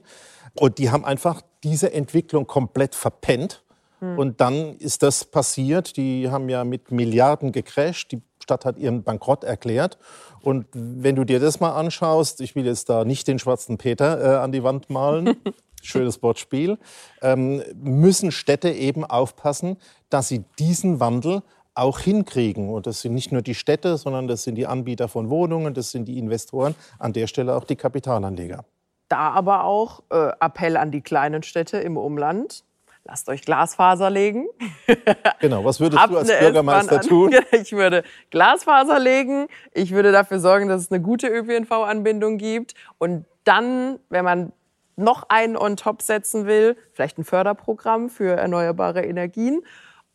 [0.54, 3.65] Und die haben einfach diese Entwicklung komplett verpennt
[4.00, 4.18] hm.
[4.18, 5.98] Und dann ist das passiert.
[5.98, 8.12] Die haben ja mit Milliarden gecrasht.
[8.12, 9.98] Die Stadt hat ihren Bankrott erklärt.
[10.42, 14.22] Und wenn du dir das mal anschaust, ich will jetzt da nicht den schwarzen Peter
[14.22, 15.36] äh, an die Wand malen,
[15.82, 16.78] schönes Wortspiel,
[17.22, 19.78] ähm, müssen Städte eben aufpassen,
[20.10, 21.42] dass sie diesen Wandel
[21.74, 22.70] auch hinkriegen.
[22.70, 25.92] Und das sind nicht nur die Städte, sondern das sind die Anbieter von Wohnungen, das
[25.92, 28.66] sind die Investoren, an der Stelle auch die Kapitalanleger.
[29.10, 32.65] Da aber auch äh, Appell an die kleinen Städte im Umland
[33.06, 34.48] lasst euch Glasfaser legen.
[35.40, 37.36] Genau, was würdest du als Bürgermeister tun?
[37.52, 39.48] Ich würde Glasfaser legen.
[39.74, 42.74] Ich würde dafür sorgen, dass es eine gute ÖPNV-Anbindung gibt.
[42.98, 44.52] Und dann, wenn man
[44.96, 49.62] noch einen on top setzen will, vielleicht ein Förderprogramm für erneuerbare Energien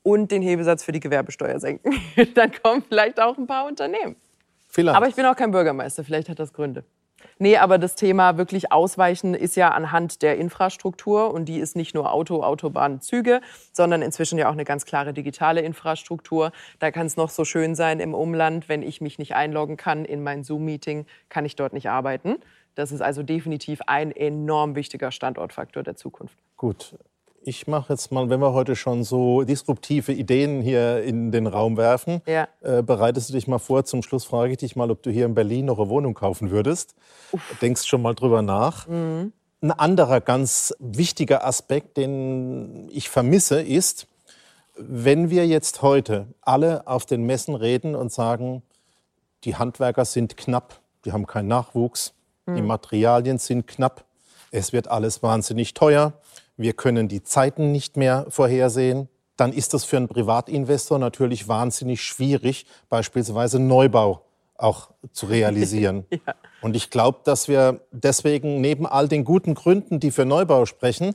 [0.03, 1.95] und den Hebesatz für die Gewerbesteuer senken.
[2.35, 4.17] dann kommen vielleicht auch ein paar Unternehmen.
[4.69, 4.97] Vielleicht.
[4.97, 6.85] Aber ich bin auch kein Bürgermeister, vielleicht hat das Gründe.
[7.39, 11.95] Nee, aber das Thema wirklich ausweichen ist ja anhand der Infrastruktur und die ist nicht
[11.95, 13.41] nur Auto, Autobahn, Züge,
[13.73, 16.53] sondern inzwischen ja auch eine ganz klare digitale Infrastruktur.
[16.79, 20.05] Da kann es noch so schön sein im Umland, wenn ich mich nicht einloggen kann
[20.05, 22.37] in mein Zoom-Meeting, kann ich dort nicht arbeiten.
[22.75, 26.39] Das ist also definitiv ein enorm wichtiger Standortfaktor der Zukunft.
[26.57, 26.95] Gut,
[27.43, 31.77] ich mache jetzt mal, wenn wir heute schon so disruptive Ideen hier in den Raum
[31.77, 32.49] werfen, ja.
[32.61, 33.85] äh, bereitest du dich mal vor.
[33.85, 36.51] Zum Schluss frage ich dich mal, ob du hier in Berlin noch eine Wohnung kaufen
[36.51, 36.95] würdest.
[37.33, 37.41] Uff.
[37.61, 38.87] Denkst schon mal drüber nach.
[38.87, 39.33] Mhm.
[39.63, 44.07] Ein anderer ganz wichtiger Aspekt, den ich vermisse, ist,
[44.77, 48.63] wenn wir jetzt heute alle auf den Messen reden und sagen,
[49.45, 52.15] die Handwerker sind knapp, die haben keinen Nachwuchs,
[52.47, 52.57] mhm.
[52.57, 54.05] die Materialien sind knapp,
[54.51, 56.15] es wird alles wahnsinnig teuer,
[56.61, 62.03] wir können die Zeiten nicht mehr vorhersehen, dann ist das für einen Privatinvestor natürlich wahnsinnig
[62.03, 64.23] schwierig, beispielsweise Neubau
[64.59, 66.05] auch zu realisieren.
[66.11, 66.35] ja.
[66.61, 71.15] Und ich glaube, dass wir deswegen neben all den guten Gründen, die für Neubau sprechen,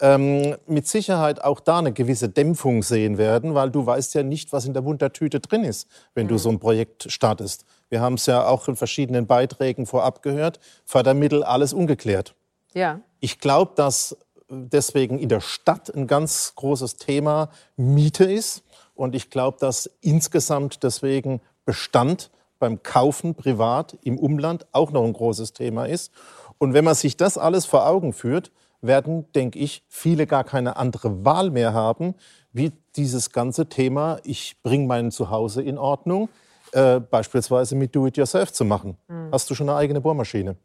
[0.00, 4.52] ähm, mit Sicherheit auch da eine gewisse Dämpfung sehen werden, weil du weißt ja nicht,
[4.52, 6.30] was in der Wundertüte drin ist, wenn mhm.
[6.30, 7.64] du so ein Projekt startest.
[7.88, 10.60] Wir haben es ja auch in verschiedenen Beiträgen vorab gehört.
[10.84, 12.36] Fördermittel, alles ungeklärt.
[12.74, 13.00] Ja.
[13.18, 14.16] Ich glaube, dass
[14.54, 18.62] deswegen in der Stadt ein ganz großes Thema Miete ist.
[18.94, 25.12] Und ich glaube, dass insgesamt deswegen Bestand beim Kaufen privat im Umland auch noch ein
[25.12, 26.12] großes Thema ist.
[26.58, 30.76] Und wenn man sich das alles vor Augen führt, werden, denke ich, viele gar keine
[30.76, 32.14] andere Wahl mehr haben,
[32.52, 36.28] wie dieses ganze Thema, ich bringe mein Zuhause in Ordnung,
[36.72, 38.96] äh, beispielsweise mit Do-it-yourself zu machen.
[39.08, 39.30] Mhm.
[39.32, 40.56] Hast du schon eine eigene Bohrmaschine?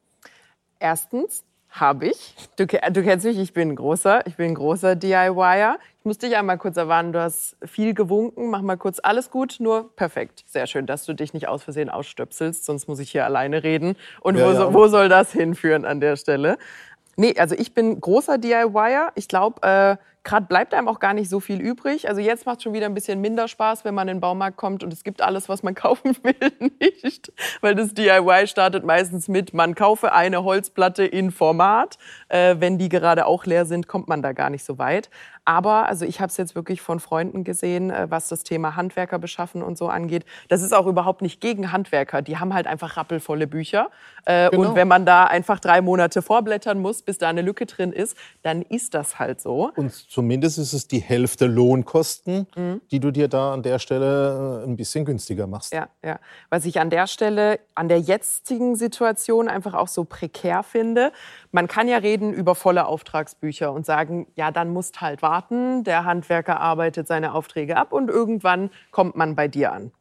[0.80, 2.34] Erstens, habe ich.
[2.56, 5.78] Du, du, kennst mich, ich bin ein großer, ich bin ein großer DIYer.
[6.00, 9.58] Ich muss dich einmal kurz erwarnen, du hast viel gewunken, mach mal kurz alles gut,
[9.60, 10.44] nur perfekt.
[10.48, 13.96] Sehr schön, dass du dich nicht aus Versehen ausstöpselst, sonst muss ich hier alleine reden.
[14.22, 14.74] Und ja, wo, ja.
[14.74, 16.58] wo, soll das hinführen an der Stelle?
[17.16, 19.12] Nee, also ich bin großer DIYer.
[19.16, 22.08] Ich glaube, äh, gerade bleibt einem auch gar nicht so viel übrig.
[22.08, 24.58] Also jetzt macht es schon wieder ein bisschen minder Spaß, wenn man in den Baumarkt
[24.58, 27.32] kommt und es gibt alles, was man kaufen will, nicht.
[27.62, 31.98] Weil das DIY startet meistens mit, man kaufe eine Holzplatte in Format.
[32.28, 35.10] Äh, wenn die gerade auch leer sind, kommt man da gar nicht so weit.
[35.46, 39.18] Aber also ich habe es jetzt wirklich von Freunden gesehen, äh, was das Thema Handwerker
[39.18, 40.26] beschaffen und so angeht.
[40.48, 42.22] Das ist auch überhaupt nicht gegen Handwerker.
[42.22, 43.90] Die haben halt einfach rappelvolle Bücher.
[44.26, 44.70] Äh, genau.
[44.70, 48.16] Und wenn man da einfach drei Monate vorblättern muss, bis da eine Lücke drin ist,
[48.44, 49.72] dann ist das halt so.
[49.76, 52.82] Und zumindest ist es die Hälfte Lohnkosten, mhm.
[52.92, 55.72] die du dir da an der Stelle äh, ein bisschen günstiger machst.
[55.72, 56.20] Ja, ja.
[56.50, 61.14] Was ich an der Stelle, an der jetzigen Situation einfach auch so prekär finde,
[61.52, 66.06] man kann ja reden über volle Auftragsbücher und sagen, ja, dann musst halt warten, der
[66.06, 69.92] Handwerker arbeitet seine Aufträge ab und irgendwann kommt man bei dir an.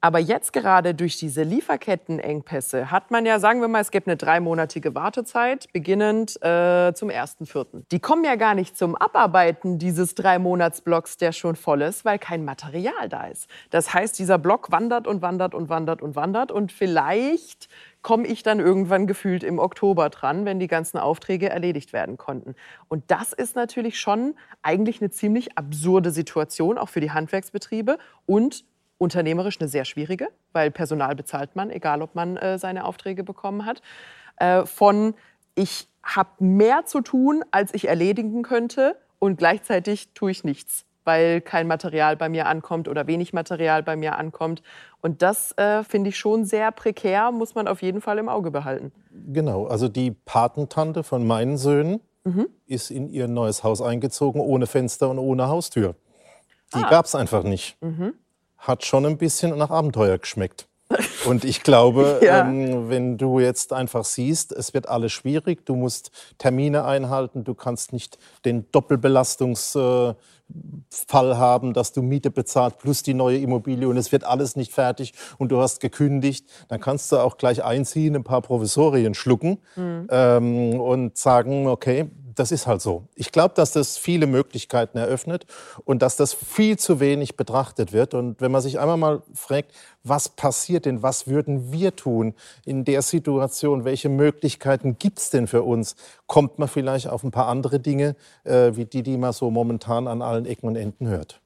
[0.00, 4.16] Aber jetzt gerade durch diese Lieferkettenengpässe hat man ja, sagen wir mal, es gibt eine
[4.16, 7.82] dreimonatige Wartezeit, beginnend äh, zum 1.4.
[7.90, 12.44] Die kommen ja gar nicht zum Abarbeiten dieses Drei-Monats-Blocks, der schon voll ist, weil kein
[12.44, 13.48] Material da ist.
[13.70, 17.68] Das heißt, dieser Block wandert und wandert und wandert und wandert und vielleicht
[18.02, 22.54] komme ich dann irgendwann gefühlt im Oktober dran, wenn die ganzen Aufträge erledigt werden konnten.
[22.86, 28.64] Und das ist natürlich schon eigentlich eine ziemlich absurde Situation, auch für die Handwerksbetriebe und
[28.98, 33.64] unternehmerisch eine sehr schwierige, weil Personal bezahlt man, egal ob man äh, seine Aufträge bekommen
[33.64, 33.80] hat.
[34.36, 35.14] Äh, von
[35.54, 41.40] ich habe mehr zu tun, als ich erledigen könnte und gleichzeitig tue ich nichts weil
[41.40, 44.62] kein Material bei mir ankommt oder wenig Material bei mir ankommt.
[45.00, 48.50] Und das äh, finde ich schon sehr prekär, muss man auf jeden Fall im Auge
[48.50, 48.92] behalten.
[49.32, 52.48] Genau, also die Patentante von meinen Söhnen mhm.
[52.66, 55.94] ist in ihr neues Haus eingezogen, ohne Fenster und ohne Haustür.
[56.74, 56.90] Die ah.
[56.90, 57.82] gab es einfach nicht.
[57.82, 58.12] Mhm.
[58.58, 60.68] Hat schon ein bisschen nach Abenteuer geschmeckt.
[61.26, 62.48] Und ich glaube, ja.
[62.48, 67.54] ähm, wenn du jetzt einfach siehst, es wird alles schwierig, du musst Termine einhalten, du
[67.54, 70.16] kannst nicht den Doppelbelastungsfall
[71.10, 74.72] äh, haben, dass du Miete bezahlt plus die neue Immobilie und es wird alles nicht
[74.72, 79.58] fertig und du hast gekündigt, dann kannst du auch gleich einziehen, ein paar Provisorien schlucken
[79.76, 80.06] mhm.
[80.10, 83.04] ähm, und sagen, okay, das ist halt so.
[83.14, 85.46] Ich glaube, dass das viele Möglichkeiten eröffnet
[85.84, 88.14] und dass das viel zu wenig betrachtet wird.
[88.14, 89.72] Und wenn man sich einmal mal fragt,
[90.04, 95.46] was passiert denn, was würden wir tun in der Situation, welche Möglichkeiten gibt es denn
[95.46, 95.96] für uns,
[96.26, 100.06] kommt man vielleicht auf ein paar andere Dinge, äh, wie die, die man so momentan
[100.06, 101.40] an allen Ecken und Enden hört.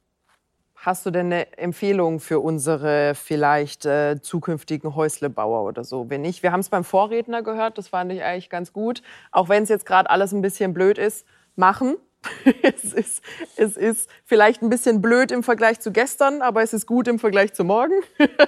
[0.85, 6.11] Hast du denn eine Empfehlung für unsere vielleicht äh, zukünftigen Häuslebauer oder so?
[6.11, 9.01] Wenn nicht, wir haben es beim Vorredner gehört, das fand ich eigentlich ganz gut.
[9.31, 11.99] Auch wenn es jetzt gerade alles ein bisschen blöd ist, machen.
[12.65, 13.23] es, ist,
[13.55, 17.21] es ist vielleicht ein bisschen blöd im Vergleich zu gestern, aber es ist gut im
[17.21, 17.95] Vergleich zu morgen.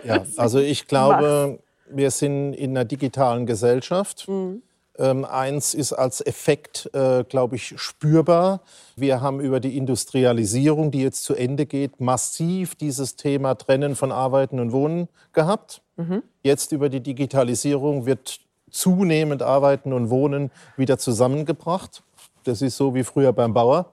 [0.02, 4.26] ja, also ich glaube, wir sind in einer digitalen Gesellschaft.
[4.26, 4.60] Mhm.
[4.98, 8.60] Ähm, eins ist als Effekt, äh, glaube ich, spürbar.
[8.96, 14.12] Wir haben über die Industrialisierung, die jetzt zu Ende geht, massiv dieses Thema Trennen von
[14.12, 15.82] Arbeiten und Wohnen gehabt.
[15.96, 16.22] Mhm.
[16.42, 22.02] Jetzt über die Digitalisierung wird zunehmend Arbeiten und Wohnen wieder zusammengebracht.
[22.44, 23.92] Das ist so wie früher beim Bauer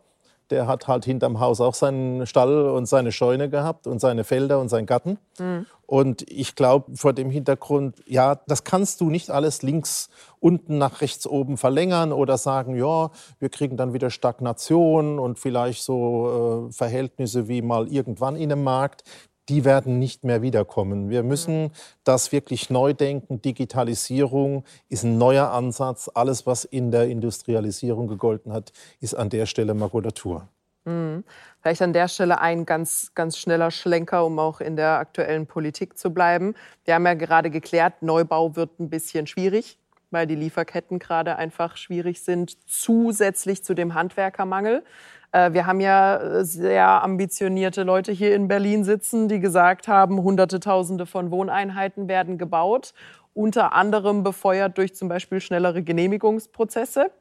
[0.51, 4.59] der hat halt hinterm Haus auch seinen Stall und seine Scheune gehabt und seine Felder
[4.59, 5.17] und seinen Garten.
[5.39, 5.65] Mhm.
[5.85, 10.09] Und ich glaube, vor dem Hintergrund, ja, das kannst du nicht alles links
[10.39, 15.83] unten nach rechts oben verlängern oder sagen, ja, wir kriegen dann wieder Stagnation und vielleicht
[15.83, 19.03] so äh, Verhältnisse wie mal irgendwann in einem Markt
[19.51, 21.09] die werden nicht mehr wiederkommen.
[21.09, 21.71] Wir müssen
[22.05, 23.41] das wirklich neu denken.
[23.41, 26.09] Digitalisierung ist ein neuer Ansatz.
[26.13, 30.47] Alles, was in der Industrialisierung gegolten hat, ist an der Stelle Makulatur.
[30.85, 31.25] Mhm.
[31.61, 35.97] Vielleicht an der Stelle ein ganz, ganz schneller Schlenker, um auch in der aktuellen Politik
[35.97, 36.55] zu bleiben.
[36.85, 39.77] Wir haben ja gerade geklärt, Neubau wird ein bisschen schwierig,
[40.11, 44.85] weil die Lieferketten gerade einfach schwierig sind, zusätzlich zu dem Handwerkermangel.
[45.32, 50.60] Äh, wir haben ja sehr ambitionierte Leute hier in Berlin sitzen, die gesagt haben, Hunderte,
[50.60, 52.94] Tausende von Wohneinheiten werden gebaut,
[53.34, 57.12] unter anderem befeuert durch zum Beispiel schnellere Genehmigungsprozesse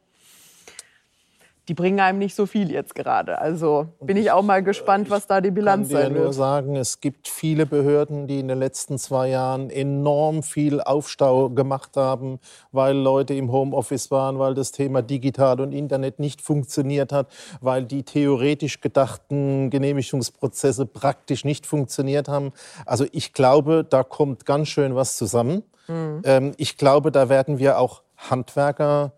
[1.71, 3.39] die bringen einem nicht so viel jetzt gerade.
[3.39, 6.03] Also bin ich auch mal gespannt, was da die Bilanz sein wird.
[6.03, 9.71] Ich kann dir nur sagen, es gibt viele Behörden, die in den letzten zwei Jahren
[9.71, 12.41] enorm viel Aufstau gemacht haben,
[12.73, 17.29] weil Leute im Homeoffice waren, weil das Thema Digital und Internet nicht funktioniert hat,
[17.61, 22.51] weil die theoretisch gedachten Genehmigungsprozesse praktisch nicht funktioniert haben.
[22.85, 25.63] Also ich glaube, da kommt ganz schön was zusammen.
[25.87, 26.51] Mhm.
[26.57, 29.13] Ich glaube, da werden wir auch Handwerker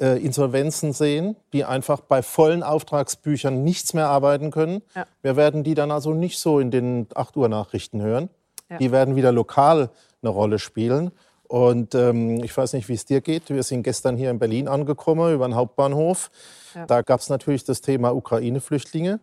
[0.00, 4.82] äh, Insolvenzen sehen, die einfach bei vollen Auftragsbüchern nichts mehr arbeiten können.
[4.94, 5.06] Ja.
[5.22, 8.28] Wir werden die dann also nicht so in den 8 Uhr Nachrichten hören.
[8.70, 8.78] Ja.
[8.78, 9.90] Die werden wieder lokal
[10.22, 11.10] eine Rolle spielen.
[11.48, 13.48] Und ähm, ich weiß nicht, wie es dir geht.
[13.48, 16.30] Wir sind gestern hier in Berlin angekommen, über den Hauptbahnhof.
[16.74, 16.86] Ja.
[16.86, 19.20] Da gab es natürlich das Thema Ukraine-Flüchtlinge.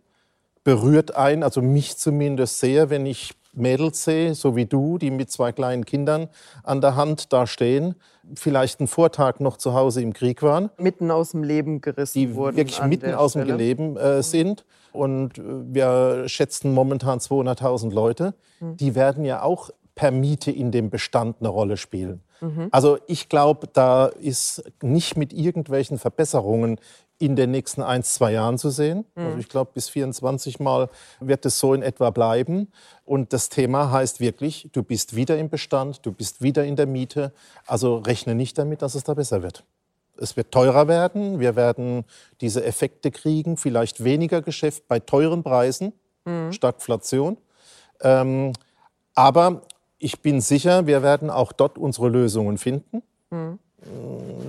[0.63, 5.31] Berührt ein, also mich zumindest sehr, wenn ich Mädels sehe, so wie du, die mit
[5.31, 6.27] zwei kleinen Kindern
[6.63, 7.95] an der Hand da stehen,
[8.33, 10.69] vielleicht einen Vortag noch zu Hause im Krieg waren.
[10.77, 12.55] Mitten aus dem Leben gerissen die wurden.
[12.55, 14.65] Die wirklich mitten aus dem Leben äh, sind.
[14.91, 18.33] Und wir schätzen momentan 200.000 Leute.
[18.59, 18.77] Mhm.
[18.77, 22.21] Die werden ja auch per Miete in dem Bestand eine Rolle spielen.
[22.41, 22.67] Mhm.
[22.71, 26.79] Also ich glaube, da ist nicht mit irgendwelchen Verbesserungen
[27.17, 29.05] in den nächsten ein, zwei Jahren zu sehen.
[29.15, 29.25] Mhm.
[29.25, 32.71] Also ich glaube, bis 24 Mal wird es so in etwa bleiben.
[33.05, 36.87] Und das Thema heißt wirklich, du bist wieder im Bestand, du bist wieder in der
[36.87, 37.31] Miete.
[37.65, 39.63] Also rechne nicht damit, dass es da besser wird.
[40.17, 42.05] Es wird teurer werden, wir werden
[42.39, 45.93] diese Effekte kriegen, vielleicht weniger Geschäft bei teuren Preisen,
[46.25, 46.53] mhm.
[46.53, 47.37] Stagflation.
[48.01, 48.53] Ähm,
[49.13, 49.61] aber
[49.99, 53.01] ich bin sicher, wir werden auch dort unsere Lösungen finden.
[53.29, 53.59] Mhm.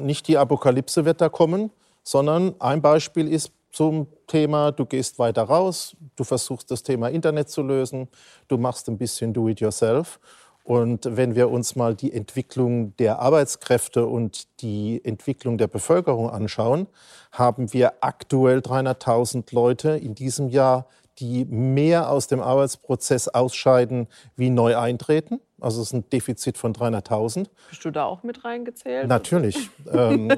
[0.04, 1.70] Nicht die Apokalypse wird da kommen,
[2.06, 7.50] sondern ein Beispiel ist zum Thema, du gehst weiter raus, du versuchst das Thema Internet
[7.50, 8.08] zu lösen,
[8.46, 10.20] du machst ein bisschen Do-it-yourself.
[10.62, 16.86] Und wenn wir uns mal die Entwicklung der Arbeitskräfte und die Entwicklung der Bevölkerung anschauen,
[17.32, 20.86] haben wir aktuell 300.000 Leute in diesem Jahr,
[21.18, 25.40] die mehr aus dem Arbeitsprozess ausscheiden, wie neu eintreten.
[25.60, 27.46] Also es ist ein Defizit von 300.000.
[27.70, 29.08] Bist du da auch mit reingezählt?
[29.08, 29.70] Natürlich.
[29.92, 30.28] ähm,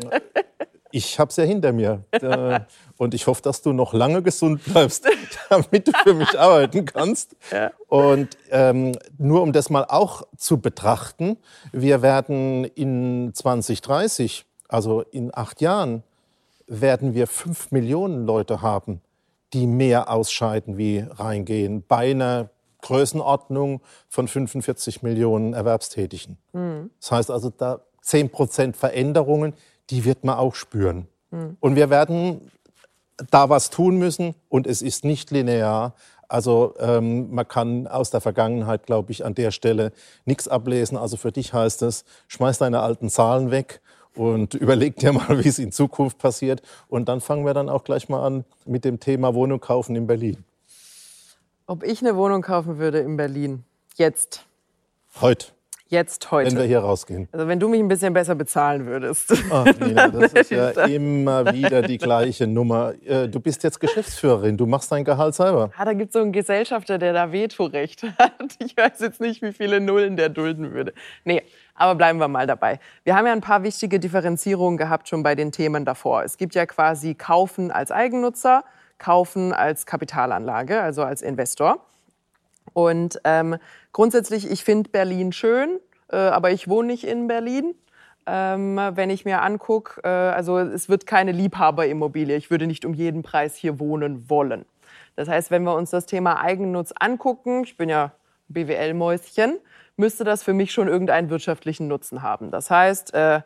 [0.90, 2.04] ich habe es ja hinter mir.
[2.96, 5.06] Und ich hoffe, dass du noch lange gesund bleibst,
[5.48, 7.36] damit du für mich arbeiten kannst.
[7.50, 7.70] Ja.
[7.88, 11.38] Und ähm, nur um das mal auch zu betrachten,
[11.72, 16.02] wir werden in 2030, also in acht Jahren,
[16.66, 19.00] werden wir fünf Millionen Leute haben,
[19.54, 22.50] die mehr ausscheiden wie reingehen, bei einer
[22.82, 26.36] Größenordnung von 45 Millionen Erwerbstätigen.
[26.52, 26.90] Mhm.
[27.00, 29.54] Das heißt also, da 10 Prozent Veränderungen,
[29.90, 31.08] die wird man auch spüren.
[31.30, 31.56] Mhm.
[31.60, 32.50] Und wir werden
[33.30, 35.94] da was tun müssen und es ist nicht linear.
[36.28, 39.92] Also ähm, man kann aus der Vergangenheit, glaube ich, an der Stelle
[40.24, 40.96] nichts ablesen.
[40.96, 43.80] Also für dich heißt es, schmeiß deine alten Zahlen weg
[44.14, 46.62] und überleg dir mal, wie es in Zukunft passiert.
[46.88, 50.06] Und dann fangen wir dann auch gleich mal an mit dem Thema Wohnung kaufen in
[50.06, 50.44] Berlin.
[51.66, 53.64] Ob ich eine Wohnung kaufen würde in Berlin?
[53.96, 54.46] Jetzt.
[55.20, 55.57] Heute.
[55.90, 56.50] Jetzt heute.
[56.50, 57.28] Wenn wir hier rausgehen.
[57.32, 59.32] Also wenn du mich ein bisschen besser bezahlen würdest.
[59.50, 62.92] Ach, Nina, das ist ja immer wieder die gleiche Nummer.
[63.06, 65.70] Äh, du bist jetzt Geschäftsführerin, du machst dein Gehalt selber.
[65.78, 68.56] Ah, da gibt es so einen Gesellschafter, der da Vetorecht hat.
[68.58, 70.92] Ich weiß jetzt nicht, wie viele Nullen der dulden würde.
[71.24, 71.42] Nee,
[71.74, 72.80] aber bleiben wir mal dabei.
[73.04, 76.22] Wir haben ja ein paar wichtige Differenzierungen gehabt schon bei den Themen davor.
[76.22, 78.62] Es gibt ja quasi Kaufen als Eigennutzer,
[78.98, 81.80] Kaufen als Kapitalanlage, also als Investor.
[82.72, 83.56] Und ähm,
[83.92, 87.74] grundsätzlich, ich finde Berlin schön, äh, aber ich wohne nicht in Berlin.
[88.26, 92.36] Ähm, wenn ich mir angucke, äh, also es wird keine Liebhaberimmobilie.
[92.36, 94.66] Ich würde nicht um jeden Preis hier wohnen wollen.
[95.16, 98.12] Das heißt, wenn wir uns das Thema Eigennutz angucken, ich bin ja
[98.48, 99.58] BWL-Mäuschen,
[99.96, 102.50] müsste das für mich schon irgendeinen wirtschaftlichen Nutzen haben.
[102.50, 103.40] Das heißt, äh,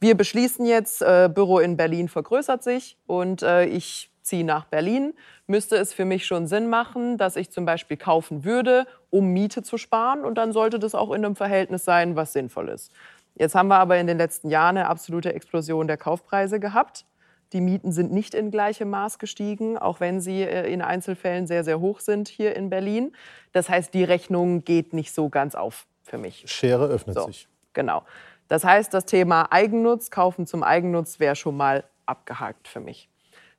[0.00, 5.14] wir beschließen jetzt, äh, Büro in Berlin vergrößert sich und äh, ich ziehe nach Berlin,
[5.46, 9.62] müsste es für mich schon Sinn machen, dass ich zum Beispiel kaufen würde, um Miete
[9.62, 10.24] zu sparen.
[10.24, 12.92] Und dann sollte das auch in einem Verhältnis sein, was sinnvoll ist.
[13.34, 17.06] Jetzt haben wir aber in den letzten Jahren eine absolute Explosion der Kaufpreise gehabt.
[17.52, 21.64] Die Mieten sind nicht in gleichem Maß gestiegen, auch wenn sie äh, in Einzelfällen sehr,
[21.64, 23.12] sehr hoch sind hier in Berlin.
[23.52, 26.44] Das heißt, die Rechnung geht nicht so ganz auf für mich.
[26.46, 27.48] Schere öffnet so, sich.
[27.74, 28.04] Genau.
[28.48, 33.08] Das heißt, das Thema Eigennutz, Kaufen zum Eigennutz wäre schon mal abgehakt für mich.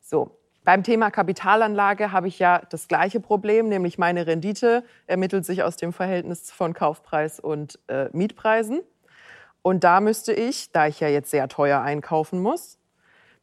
[0.01, 5.61] So, Beim Thema Kapitalanlage habe ich ja das gleiche Problem, nämlich meine Rendite ermittelt sich
[5.61, 8.79] aus dem Verhältnis von Kaufpreis und äh, Mietpreisen.
[9.61, 12.77] Und da müsste ich, da ich ja jetzt sehr teuer einkaufen muss,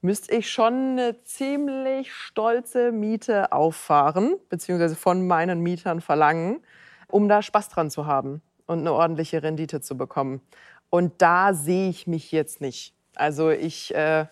[0.01, 6.63] müsste ich schon eine ziemlich stolze Miete auffahren, beziehungsweise von meinen Mietern verlangen,
[7.07, 10.41] um da Spaß dran zu haben und eine ordentliche Rendite zu bekommen.
[10.89, 12.95] Und da sehe ich mich jetzt nicht.
[13.15, 14.25] Also ich äh,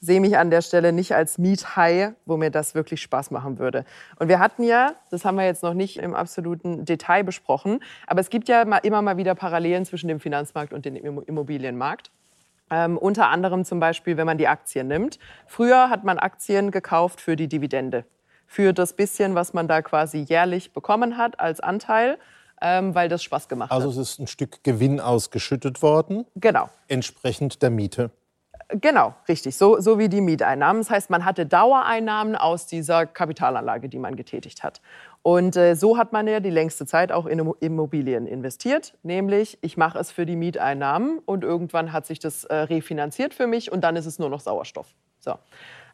[0.00, 3.84] sehe mich an der Stelle nicht als Miethai, wo mir das wirklich Spaß machen würde.
[4.18, 8.20] Und wir hatten ja, das haben wir jetzt noch nicht im absoluten Detail besprochen, aber
[8.20, 12.10] es gibt ja immer mal wieder Parallelen zwischen dem Finanzmarkt und dem Immobilienmarkt.
[12.70, 15.18] Ähm, unter anderem zum Beispiel, wenn man die Aktien nimmt.
[15.46, 18.04] Früher hat man Aktien gekauft für die Dividende,
[18.46, 22.18] für das bisschen, was man da quasi jährlich bekommen hat als Anteil.
[22.62, 23.88] Ähm, weil das Spaß gemacht also hat.
[23.90, 26.24] Also es ist ein Stück Gewinn ausgeschüttet worden.
[26.36, 26.70] Genau.
[26.88, 28.10] Entsprechend der Miete.
[28.68, 29.56] Genau, richtig.
[29.56, 30.82] So, so wie die Mieteinnahmen.
[30.82, 34.80] Das heißt, man hatte Dauereinnahmen aus dieser Kapitalanlage, die man getätigt hat.
[35.22, 38.94] Und äh, so hat man ja die längste Zeit auch in Immobilien investiert.
[39.04, 43.46] Nämlich, ich mache es für die Mieteinnahmen und irgendwann hat sich das äh, refinanziert für
[43.46, 44.88] mich und dann ist es nur noch Sauerstoff.
[45.20, 45.34] So.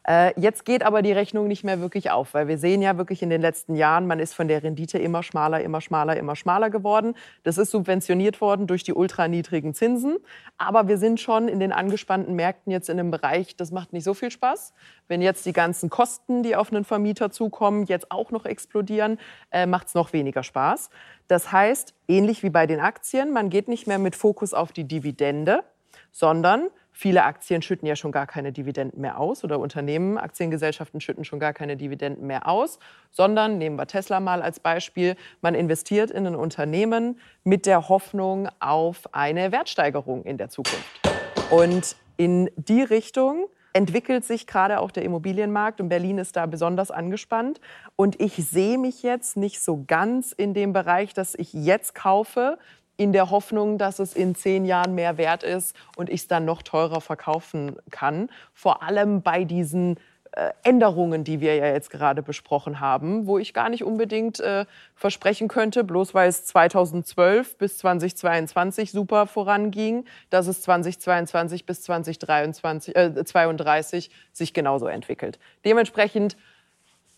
[0.05, 3.21] Äh, jetzt geht aber die Rechnung nicht mehr wirklich auf, weil wir sehen ja wirklich
[3.21, 6.69] in den letzten Jahren, man ist von der Rendite immer schmaler, immer schmaler, immer schmaler
[6.69, 7.15] geworden.
[7.43, 10.17] Das ist subventioniert worden durch die ultraniedrigen Zinsen.
[10.57, 14.03] Aber wir sind schon in den angespannten Märkten jetzt in einem Bereich, das macht nicht
[14.03, 14.73] so viel Spaß.
[15.07, 19.19] Wenn jetzt die ganzen Kosten, die auf einen Vermieter zukommen, jetzt auch noch explodieren,
[19.51, 20.89] äh, macht es noch weniger Spaß.
[21.27, 24.83] Das heißt, ähnlich wie bei den Aktien, man geht nicht mehr mit Fokus auf die
[24.83, 25.63] Dividende,
[26.11, 31.25] sondern Viele Aktien schütten ja schon gar keine Dividenden mehr aus oder Unternehmen, Aktiengesellschaften schütten
[31.25, 32.77] schon gar keine Dividenden mehr aus,
[33.09, 38.47] sondern nehmen wir Tesla mal als Beispiel, man investiert in ein Unternehmen mit der Hoffnung
[38.59, 41.01] auf eine Wertsteigerung in der Zukunft.
[41.49, 46.91] Und in die Richtung entwickelt sich gerade auch der Immobilienmarkt und Berlin ist da besonders
[46.91, 47.59] angespannt.
[47.95, 52.59] Und ich sehe mich jetzt nicht so ganz in dem Bereich, dass ich jetzt kaufe,
[52.97, 56.45] in der Hoffnung, dass es in zehn Jahren mehr wert ist und ich es dann
[56.45, 58.29] noch teurer verkaufen kann.
[58.53, 59.97] Vor allem bei diesen
[60.35, 64.65] äh, Änderungen, die wir ja jetzt gerade besprochen haben, wo ich gar nicht unbedingt äh,
[64.95, 72.95] versprechen könnte, bloß weil es 2012 bis 2022 super voranging, dass es 2022 bis 2023
[72.95, 75.37] äh, 32 sich genauso entwickelt.
[75.65, 76.35] Dementsprechend,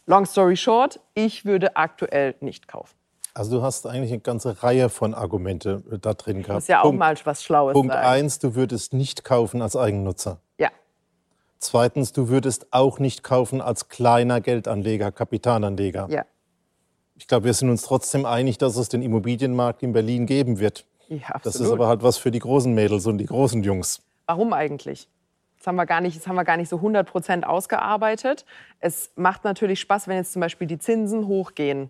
[0.06, 2.96] long story short, ich würde aktuell nicht kaufen.
[3.38, 6.56] Also du hast eigentlich eine ganze Reihe von Argumente äh, da drin gehabt.
[6.58, 8.04] Das ist ja auch mal was Schlaues Punkt sein.
[8.04, 10.40] eins, du würdest nicht kaufen als Eigennutzer.
[10.58, 10.70] Ja.
[11.60, 16.08] Zweitens, du würdest auch nicht kaufen als kleiner Geldanleger, Kapitalanleger.
[16.10, 16.26] Ja.
[17.16, 20.86] Ich glaube, wir sind uns trotzdem einig, dass es den Immobilienmarkt in Berlin geben wird.
[21.10, 21.46] Ja, absolut.
[21.46, 24.02] Das ist aber halt was für die großen Mädels und die großen Jungs.
[24.28, 25.10] Warum eigentlich?
[25.58, 28.46] Das haben wir gar nicht, das haben wir gar nicht so 100 Prozent ausgearbeitet.
[28.80, 31.90] Es macht natürlich Spaß, wenn jetzt zum Beispiel die Zinsen hochgehen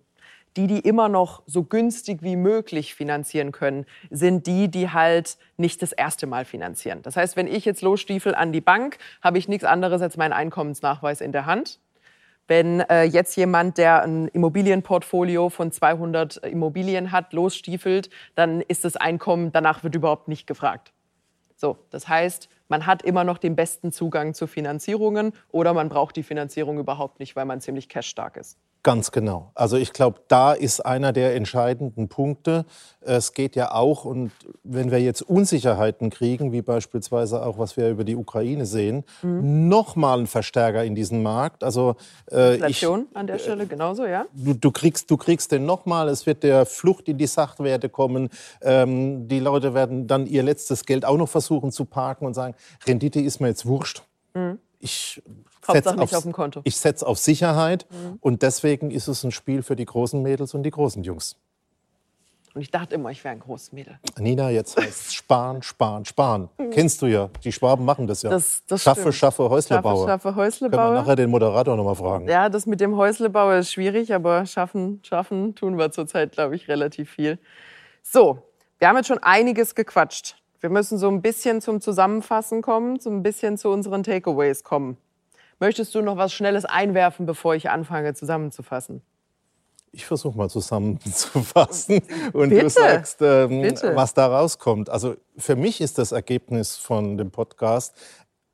[0.58, 5.82] die, die immer noch so günstig wie möglich finanzieren können, sind die, die halt nicht
[5.82, 7.01] das erste Mal finanzieren.
[7.01, 10.34] Das heißt, wenn ich jetzt losstiefel an die Bank, habe ich nichts anderes als meinen
[10.34, 11.80] Einkommensnachweis in der Hand.
[12.47, 18.95] Wenn äh, jetzt jemand, der ein Immobilienportfolio von 200 Immobilien hat, losstiefelt, dann ist das
[18.95, 20.93] Einkommen, danach wird überhaupt nicht gefragt.
[21.56, 26.16] So, das heißt, man hat immer noch den besten Zugang zu Finanzierungen oder man braucht
[26.16, 28.58] die Finanzierung überhaupt nicht, weil man ziemlich cashstark ist.
[28.86, 29.49] Ganz genau.
[29.55, 32.65] Also ich glaube, da ist einer der entscheidenden Punkte.
[33.01, 34.31] Es geht ja auch, und
[34.63, 39.67] wenn wir jetzt Unsicherheiten kriegen, wie beispielsweise auch, was wir über die Ukraine sehen, mhm.
[39.69, 41.63] nochmal ein Verstärker in diesen Markt.
[41.63, 41.95] Also
[42.31, 44.27] äh, Inflation ich, an der Stelle genauso, ja.
[44.33, 46.07] Du, du, kriegst, du kriegst den nochmal.
[46.07, 48.29] Es wird der Flucht in die Sachwerte kommen.
[48.61, 52.53] Ähm, die Leute werden dann ihr letztes Geld auch noch versuchen zu parken und sagen,
[52.86, 54.03] Rendite ist mir jetzt wurscht.
[54.36, 55.21] Mhm ich
[55.66, 56.61] setze auf, auf, Konto.
[56.63, 58.18] Ich setze auf Sicherheit mhm.
[58.22, 61.36] und deswegen ist es ein Spiel für die großen Mädels und die großen Jungs.
[62.55, 63.99] Und ich dachte immer, ich wäre ein großes Mädel.
[64.18, 66.49] Nina, jetzt heißt es sparen, sparen, sparen.
[66.57, 66.72] Mhm.
[66.72, 67.30] Kennst du ja.
[67.43, 68.30] Die Schwaben machen das ja.
[68.30, 69.16] Das, das schaffe, stimmt.
[69.16, 70.07] schaffe, Häuslebauer.
[70.07, 70.82] Schaffe, schaffe, Häuslebauer.
[70.82, 72.30] Können wir nachher den Moderator noch mal fragen.
[72.30, 76.70] Ja, das mit dem Häuslebauer ist schwierig, aber schaffen, schaffen tun wir zurzeit, glaube ich,
[76.70, 77.39] relativ viel.
[78.01, 78.39] So,
[78.80, 80.38] wir haben jetzt schon einiges gequatscht.
[80.61, 84.97] Wir müssen so ein bisschen zum Zusammenfassen kommen, so ein bisschen zu unseren Takeaways kommen.
[85.60, 89.01] Möchtest du noch was Schnelles einwerfen, bevor ich anfange zusammenzufassen?
[89.91, 92.01] Ich versuche mal zusammenzufassen
[92.34, 92.64] und Bitte?
[92.64, 93.62] du sagst, ähm,
[93.93, 94.89] was da rauskommt.
[94.89, 97.95] Also für mich ist das Ergebnis von dem Podcast,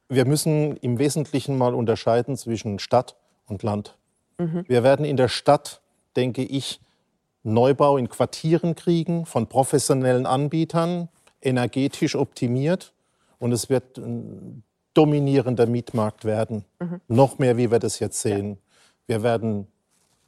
[0.08, 3.16] wir müssen im Wesentlichen mal unterscheiden zwischen Stadt
[3.48, 3.98] und Land.
[4.38, 4.66] Mhm.
[4.68, 5.82] Wir werden in der Stadt,
[6.16, 6.82] denke ich,
[7.44, 11.10] Neubau in Quartieren kriegen von professionellen Anbietern,
[11.42, 12.94] energetisch optimiert
[13.40, 14.64] und es wird ein
[14.94, 16.66] dominierender Mietmarkt werden.
[16.80, 17.02] Mhm.
[17.08, 18.58] Noch mehr, wie wir das jetzt sehen.
[19.08, 19.68] Wir werden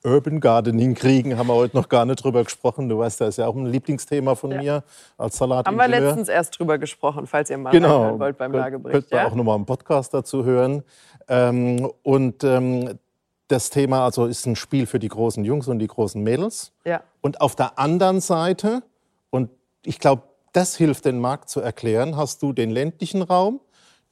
[0.05, 2.89] Urban Gardening kriegen, haben wir heute noch gar nicht drüber gesprochen.
[2.89, 4.57] Du weißt, das ist ja auch ein Lieblingsthema von ja.
[4.57, 4.83] mir
[5.17, 5.65] als Salat.
[5.65, 8.19] Haben wir letztens erst drüber gesprochen, falls ihr mal genau.
[8.19, 8.93] wollt beim Lagebericht.
[8.93, 9.27] Könnt ihr ja?
[9.27, 10.83] auch nochmal einen Podcast dazu hören.
[11.29, 12.99] Ähm, und ähm,
[13.47, 16.73] das Thema also ist ein Spiel für die großen Jungs und die großen Mädels.
[16.85, 17.01] Ja.
[17.21, 18.83] Und auf der anderen Seite,
[19.29, 19.49] und
[19.85, 23.61] ich glaube, das hilft den Markt zu erklären, hast du den ländlichen Raum,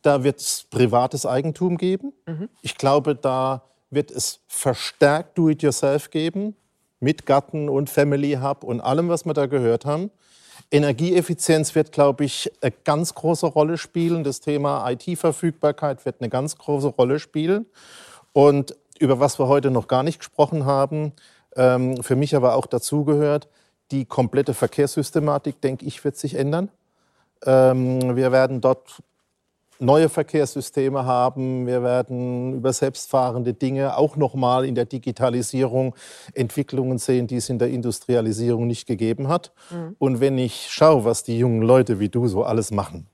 [0.01, 2.13] da wird es privates Eigentum geben.
[2.25, 2.49] Mhm.
[2.61, 6.55] Ich glaube, da wird es verstärkt Do-it-yourself geben,
[6.99, 10.11] mit Garten und Family Hub und allem, was wir da gehört haben.
[10.71, 14.23] Energieeffizienz wird, glaube ich, eine ganz große Rolle spielen.
[14.23, 17.65] Das Thema IT-Verfügbarkeit wird eine ganz große Rolle spielen.
[18.31, 21.11] Und über was wir heute noch gar nicht gesprochen haben,
[21.55, 23.49] ähm, für mich aber auch dazugehört,
[23.91, 26.69] die komplette Verkehrssystematik, denke ich, wird sich ändern.
[27.45, 29.01] Ähm, wir werden dort
[29.81, 31.65] neue Verkehrssysteme haben.
[31.65, 35.95] Wir werden über selbstfahrende Dinge auch noch mal in der Digitalisierung
[36.33, 39.51] Entwicklungen sehen, die es in der Industrialisierung nicht gegeben hat.
[39.71, 39.95] Mhm.
[39.97, 43.07] Und wenn ich schaue, was die jungen Leute wie du so alles machen,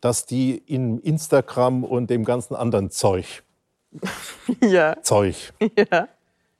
[0.00, 3.44] dass die in Instagram und dem ganzen anderen Zeug,
[4.60, 4.96] ja.
[5.02, 6.08] Zeug, ja.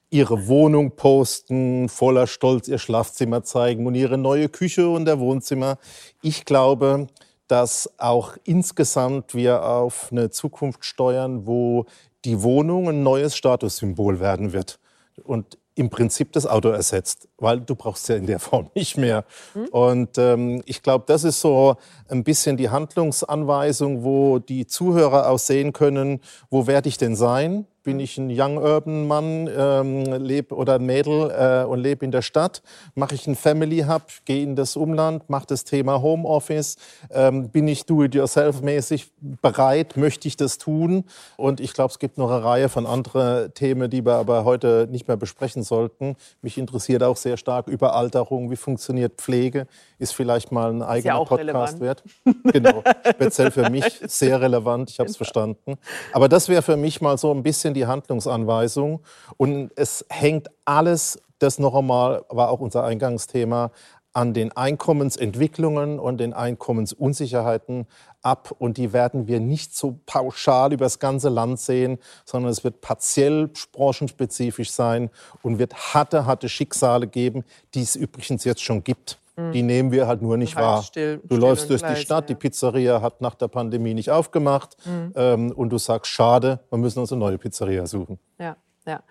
[0.09, 5.77] ihre Wohnung posten, voller Stolz ihr Schlafzimmer zeigen und ihre neue Küche und der Wohnzimmer.
[6.21, 7.07] Ich glaube,
[7.47, 11.85] dass auch insgesamt wir auf eine Zukunft steuern, wo
[12.25, 14.79] die Wohnung ein neues Statussymbol werden wird
[15.23, 19.25] und im Prinzip das Auto ersetzt, weil du brauchst ja in der Form nicht mehr.
[19.53, 19.65] Mhm.
[19.67, 21.75] Und ähm, ich glaube, das ist so
[22.09, 27.67] ein bisschen die Handlungsanweisung, wo die Zuhörer auch sehen können, wo werde ich denn sein?
[27.83, 32.11] bin ich ein Young Urban Mann ähm, leb, oder ein Mädel äh, und lebe in
[32.11, 32.63] der Stadt?
[32.95, 36.77] Mache ich einen Family Hub, gehe in das Umland, mache das Thema Homeoffice?
[37.11, 39.97] Ähm, bin ich do-it-yourself-mäßig bereit?
[39.97, 41.03] Möchte ich das tun?
[41.37, 44.87] Und ich glaube, es gibt noch eine Reihe von anderen Themen, die wir aber heute
[44.89, 46.15] nicht mehr besprechen sollten.
[46.41, 48.51] Mich interessiert auch sehr stark Überalterung.
[48.51, 49.67] Wie funktioniert Pflege?
[49.97, 51.79] Ist vielleicht mal ein eigener ja Podcast relevant.
[51.81, 52.03] wert.
[52.51, 54.89] Genau, speziell für mich sehr relevant.
[54.89, 55.75] Ich habe es verstanden.
[56.11, 59.01] Aber das wäre für mich mal so ein bisschen bisschen die Handlungsanweisung.
[59.37, 63.71] Und es hängt alles, das noch einmal war auch unser Eingangsthema,
[64.13, 67.87] an den Einkommensentwicklungen und den Einkommensunsicherheiten
[68.21, 68.55] ab.
[68.57, 72.81] Und die werden wir nicht so pauschal über das ganze Land sehen, sondern es wird
[72.81, 75.09] partiell branchenspezifisch sein
[75.41, 77.43] und wird harte, harte Schicksale geben,
[77.73, 79.17] die es übrigens jetzt schon gibt.
[79.35, 80.83] Die nehmen wir halt nur nicht wahr.
[80.83, 82.35] Still, du still läufst durch leise, die Stadt, ja.
[82.35, 85.11] die Pizzeria hat nach der Pandemie nicht aufgemacht mhm.
[85.15, 88.19] ähm, und du sagst, schade, wir müssen uns eine neue Pizzeria suchen.
[88.37, 89.01] Ja, ja.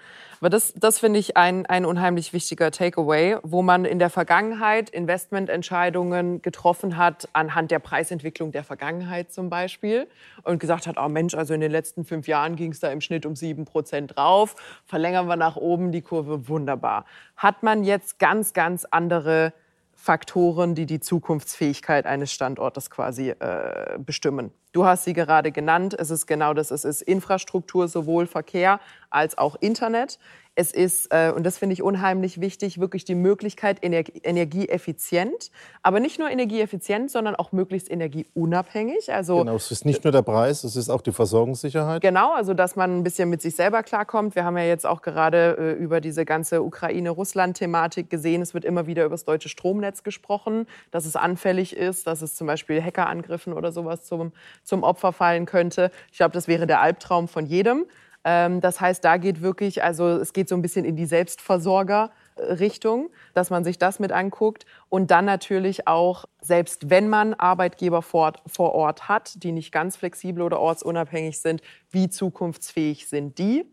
[0.41, 4.91] Aber das, das finde ich ein, ein unheimlich wichtiger Takeaway, wo man in der Vergangenheit
[4.91, 10.09] Investmententscheidungen getroffen hat anhand der Preisentwicklung der Vergangenheit zum Beispiel
[10.43, 13.01] und gesagt hat, oh Mensch, also in den letzten fünf Jahren ging es da im
[13.01, 17.05] Schnitt um sieben Prozent drauf, verlängern wir nach oben die Kurve, wunderbar.
[17.37, 19.53] Hat man jetzt ganz, ganz andere
[20.03, 24.51] Faktoren, die die Zukunftsfähigkeit eines Standortes quasi äh, bestimmen.
[24.73, 25.95] Du hast sie gerade genannt.
[25.97, 26.73] Es ist genau das.
[26.73, 28.81] Es ist Infrastruktur, sowohl Verkehr
[29.11, 30.19] als auch Internet.
[30.55, 35.51] Es ist, äh, und das finde ich unheimlich wichtig, wirklich die Möglichkeit, Energie, energieeffizient,
[35.83, 39.11] aber nicht nur energieeffizient, sondern auch möglichst energieunabhängig.
[39.11, 42.03] Also, genau, es ist nicht nur der Preis, es ist auch die Versorgungssicherheit.
[42.03, 44.35] Genau, also dass man ein bisschen mit sich selber klarkommt.
[44.35, 48.43] Wir haben ja jetzt auch gerade äh, über diese ganze Ukraine-Russland-Thematik gesehen.
[48.43, 52.35] Es wird immer wieder über das deutsche Stromnetz gesprochen, dass es anfällig ist, dass es
[52.35, 54.33] zum Beispiel Hackerangriffen oder sowas zum,
[54.65, 55.91] zum Opfer fallen könnte.
[56.11, 57.87] Ich glaube, das wäre der Albtraum von jedem.
[58.25, 63.11] Ähm, das heißt, da geht wirklich, also es geht so ein bisschen in die Selbstversorger-Richtung,
[63.35, 68.35] dass man sich das mit anguckt und dann natürlich auch, selbst wenn man Arbeitgeber vor,
[68.47, 73.65] vor Ort hat, die nicht ganz flexibel oder ortsunabhängig sind, wie zukunftsfähig sind die?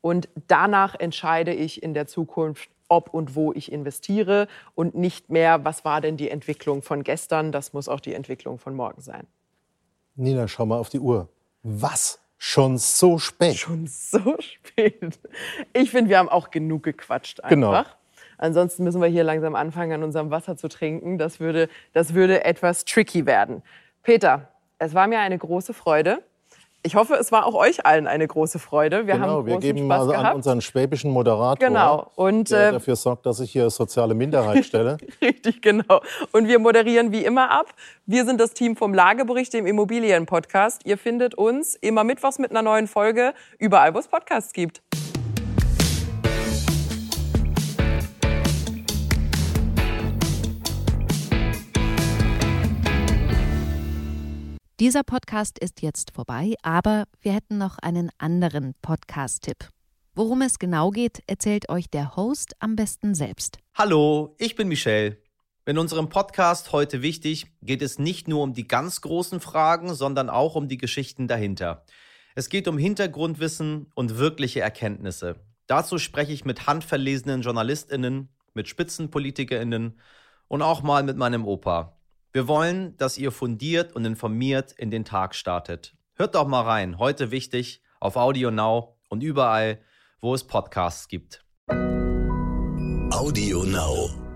[0.00, 5.64] Und danach entscheide ich in der Zukunft, ob und wo ich investiere und nicht mehr,
[5.64, 9.26] was war denn die Entwicklung von gestern, das muss auch die Entwicklung von morgen sein.
[10.14, 11.28] Nina, schau mal auf die Uhr.
[11.62, 13.56] Was Schon so spät.
[13.56, 15.18] Schon so spät.
[15.72, 17.50] Ich finde, wir haben auch genug gequatscht einfach.
[17.50, 17.84] Genau.
[18.38, 21.18] Ansonsten müssen wir hier langsam anfangen, an unserem Wasser zu trinken.
[21.18, 23.62] Das würde, das würde etwas tricky werden.
[24.04, 26.22] Peter, es war mir eine große Freude.
[26.84, 29.06] Ich hoffe, es war auch euch allen eine große Freude.
[29.06, 32.10] Wir genau, haben wir geben Spaß mal an unseren schwäbischen Moderator, genau.
[32.14, 34.96] und, der äh, dafür sorgt, dass ich hier soziale Minderheit stelle.
[35.20, 36.00] Richtig, genau.
[36.32, 37.74] Und wir moderieren wie immer ab.
[38.06, 40.86] Wir sind das Team vom Lagebericht, dem Immobilien-Podcast.
[40.86, 44.80] Ihr findet uns immer mittwochs mit einer neuen Folge überall, wo es Podcasts gibt.
[54.80, 59.70] Dieser Podcast ist jetzt vorbei, aber wir hätten noch einen anderen Podcast-Tipp.
[60.14, 63.58] Worum es genau geht, erzählt euch der Host am besten selbst.
[63.74, 65.16] Hallo, ich bin Michelle.
[65.66, 70.30] In unserem Podcast heute wichtig geht es nicht nur um die ganz großen Fragen, sondern
[70.30, 71.84] auch um die Geschichten dahinter.
[72.36, 75.40] Es geht um Hintergrundwissen und wirkliche Erkenntnisse.
[75.66, 79.98] Dazu spreche ich mit handverlesenen JournalistInnen, mit SpitzenpolitikerInnen
[80.46, 81.97] und auch mal mit meinem Opa.
[82.32, 85.94] Wir wollen, dass ihr fundiert und informiert in den Tag startet.
[86.14, 89.80] Hört doch mal rein, heute wichtig, auf Audio Now und überall,
[90.20, 91.44] wo es Podcasts gibt.
[93.10, 94.27] Audio Now.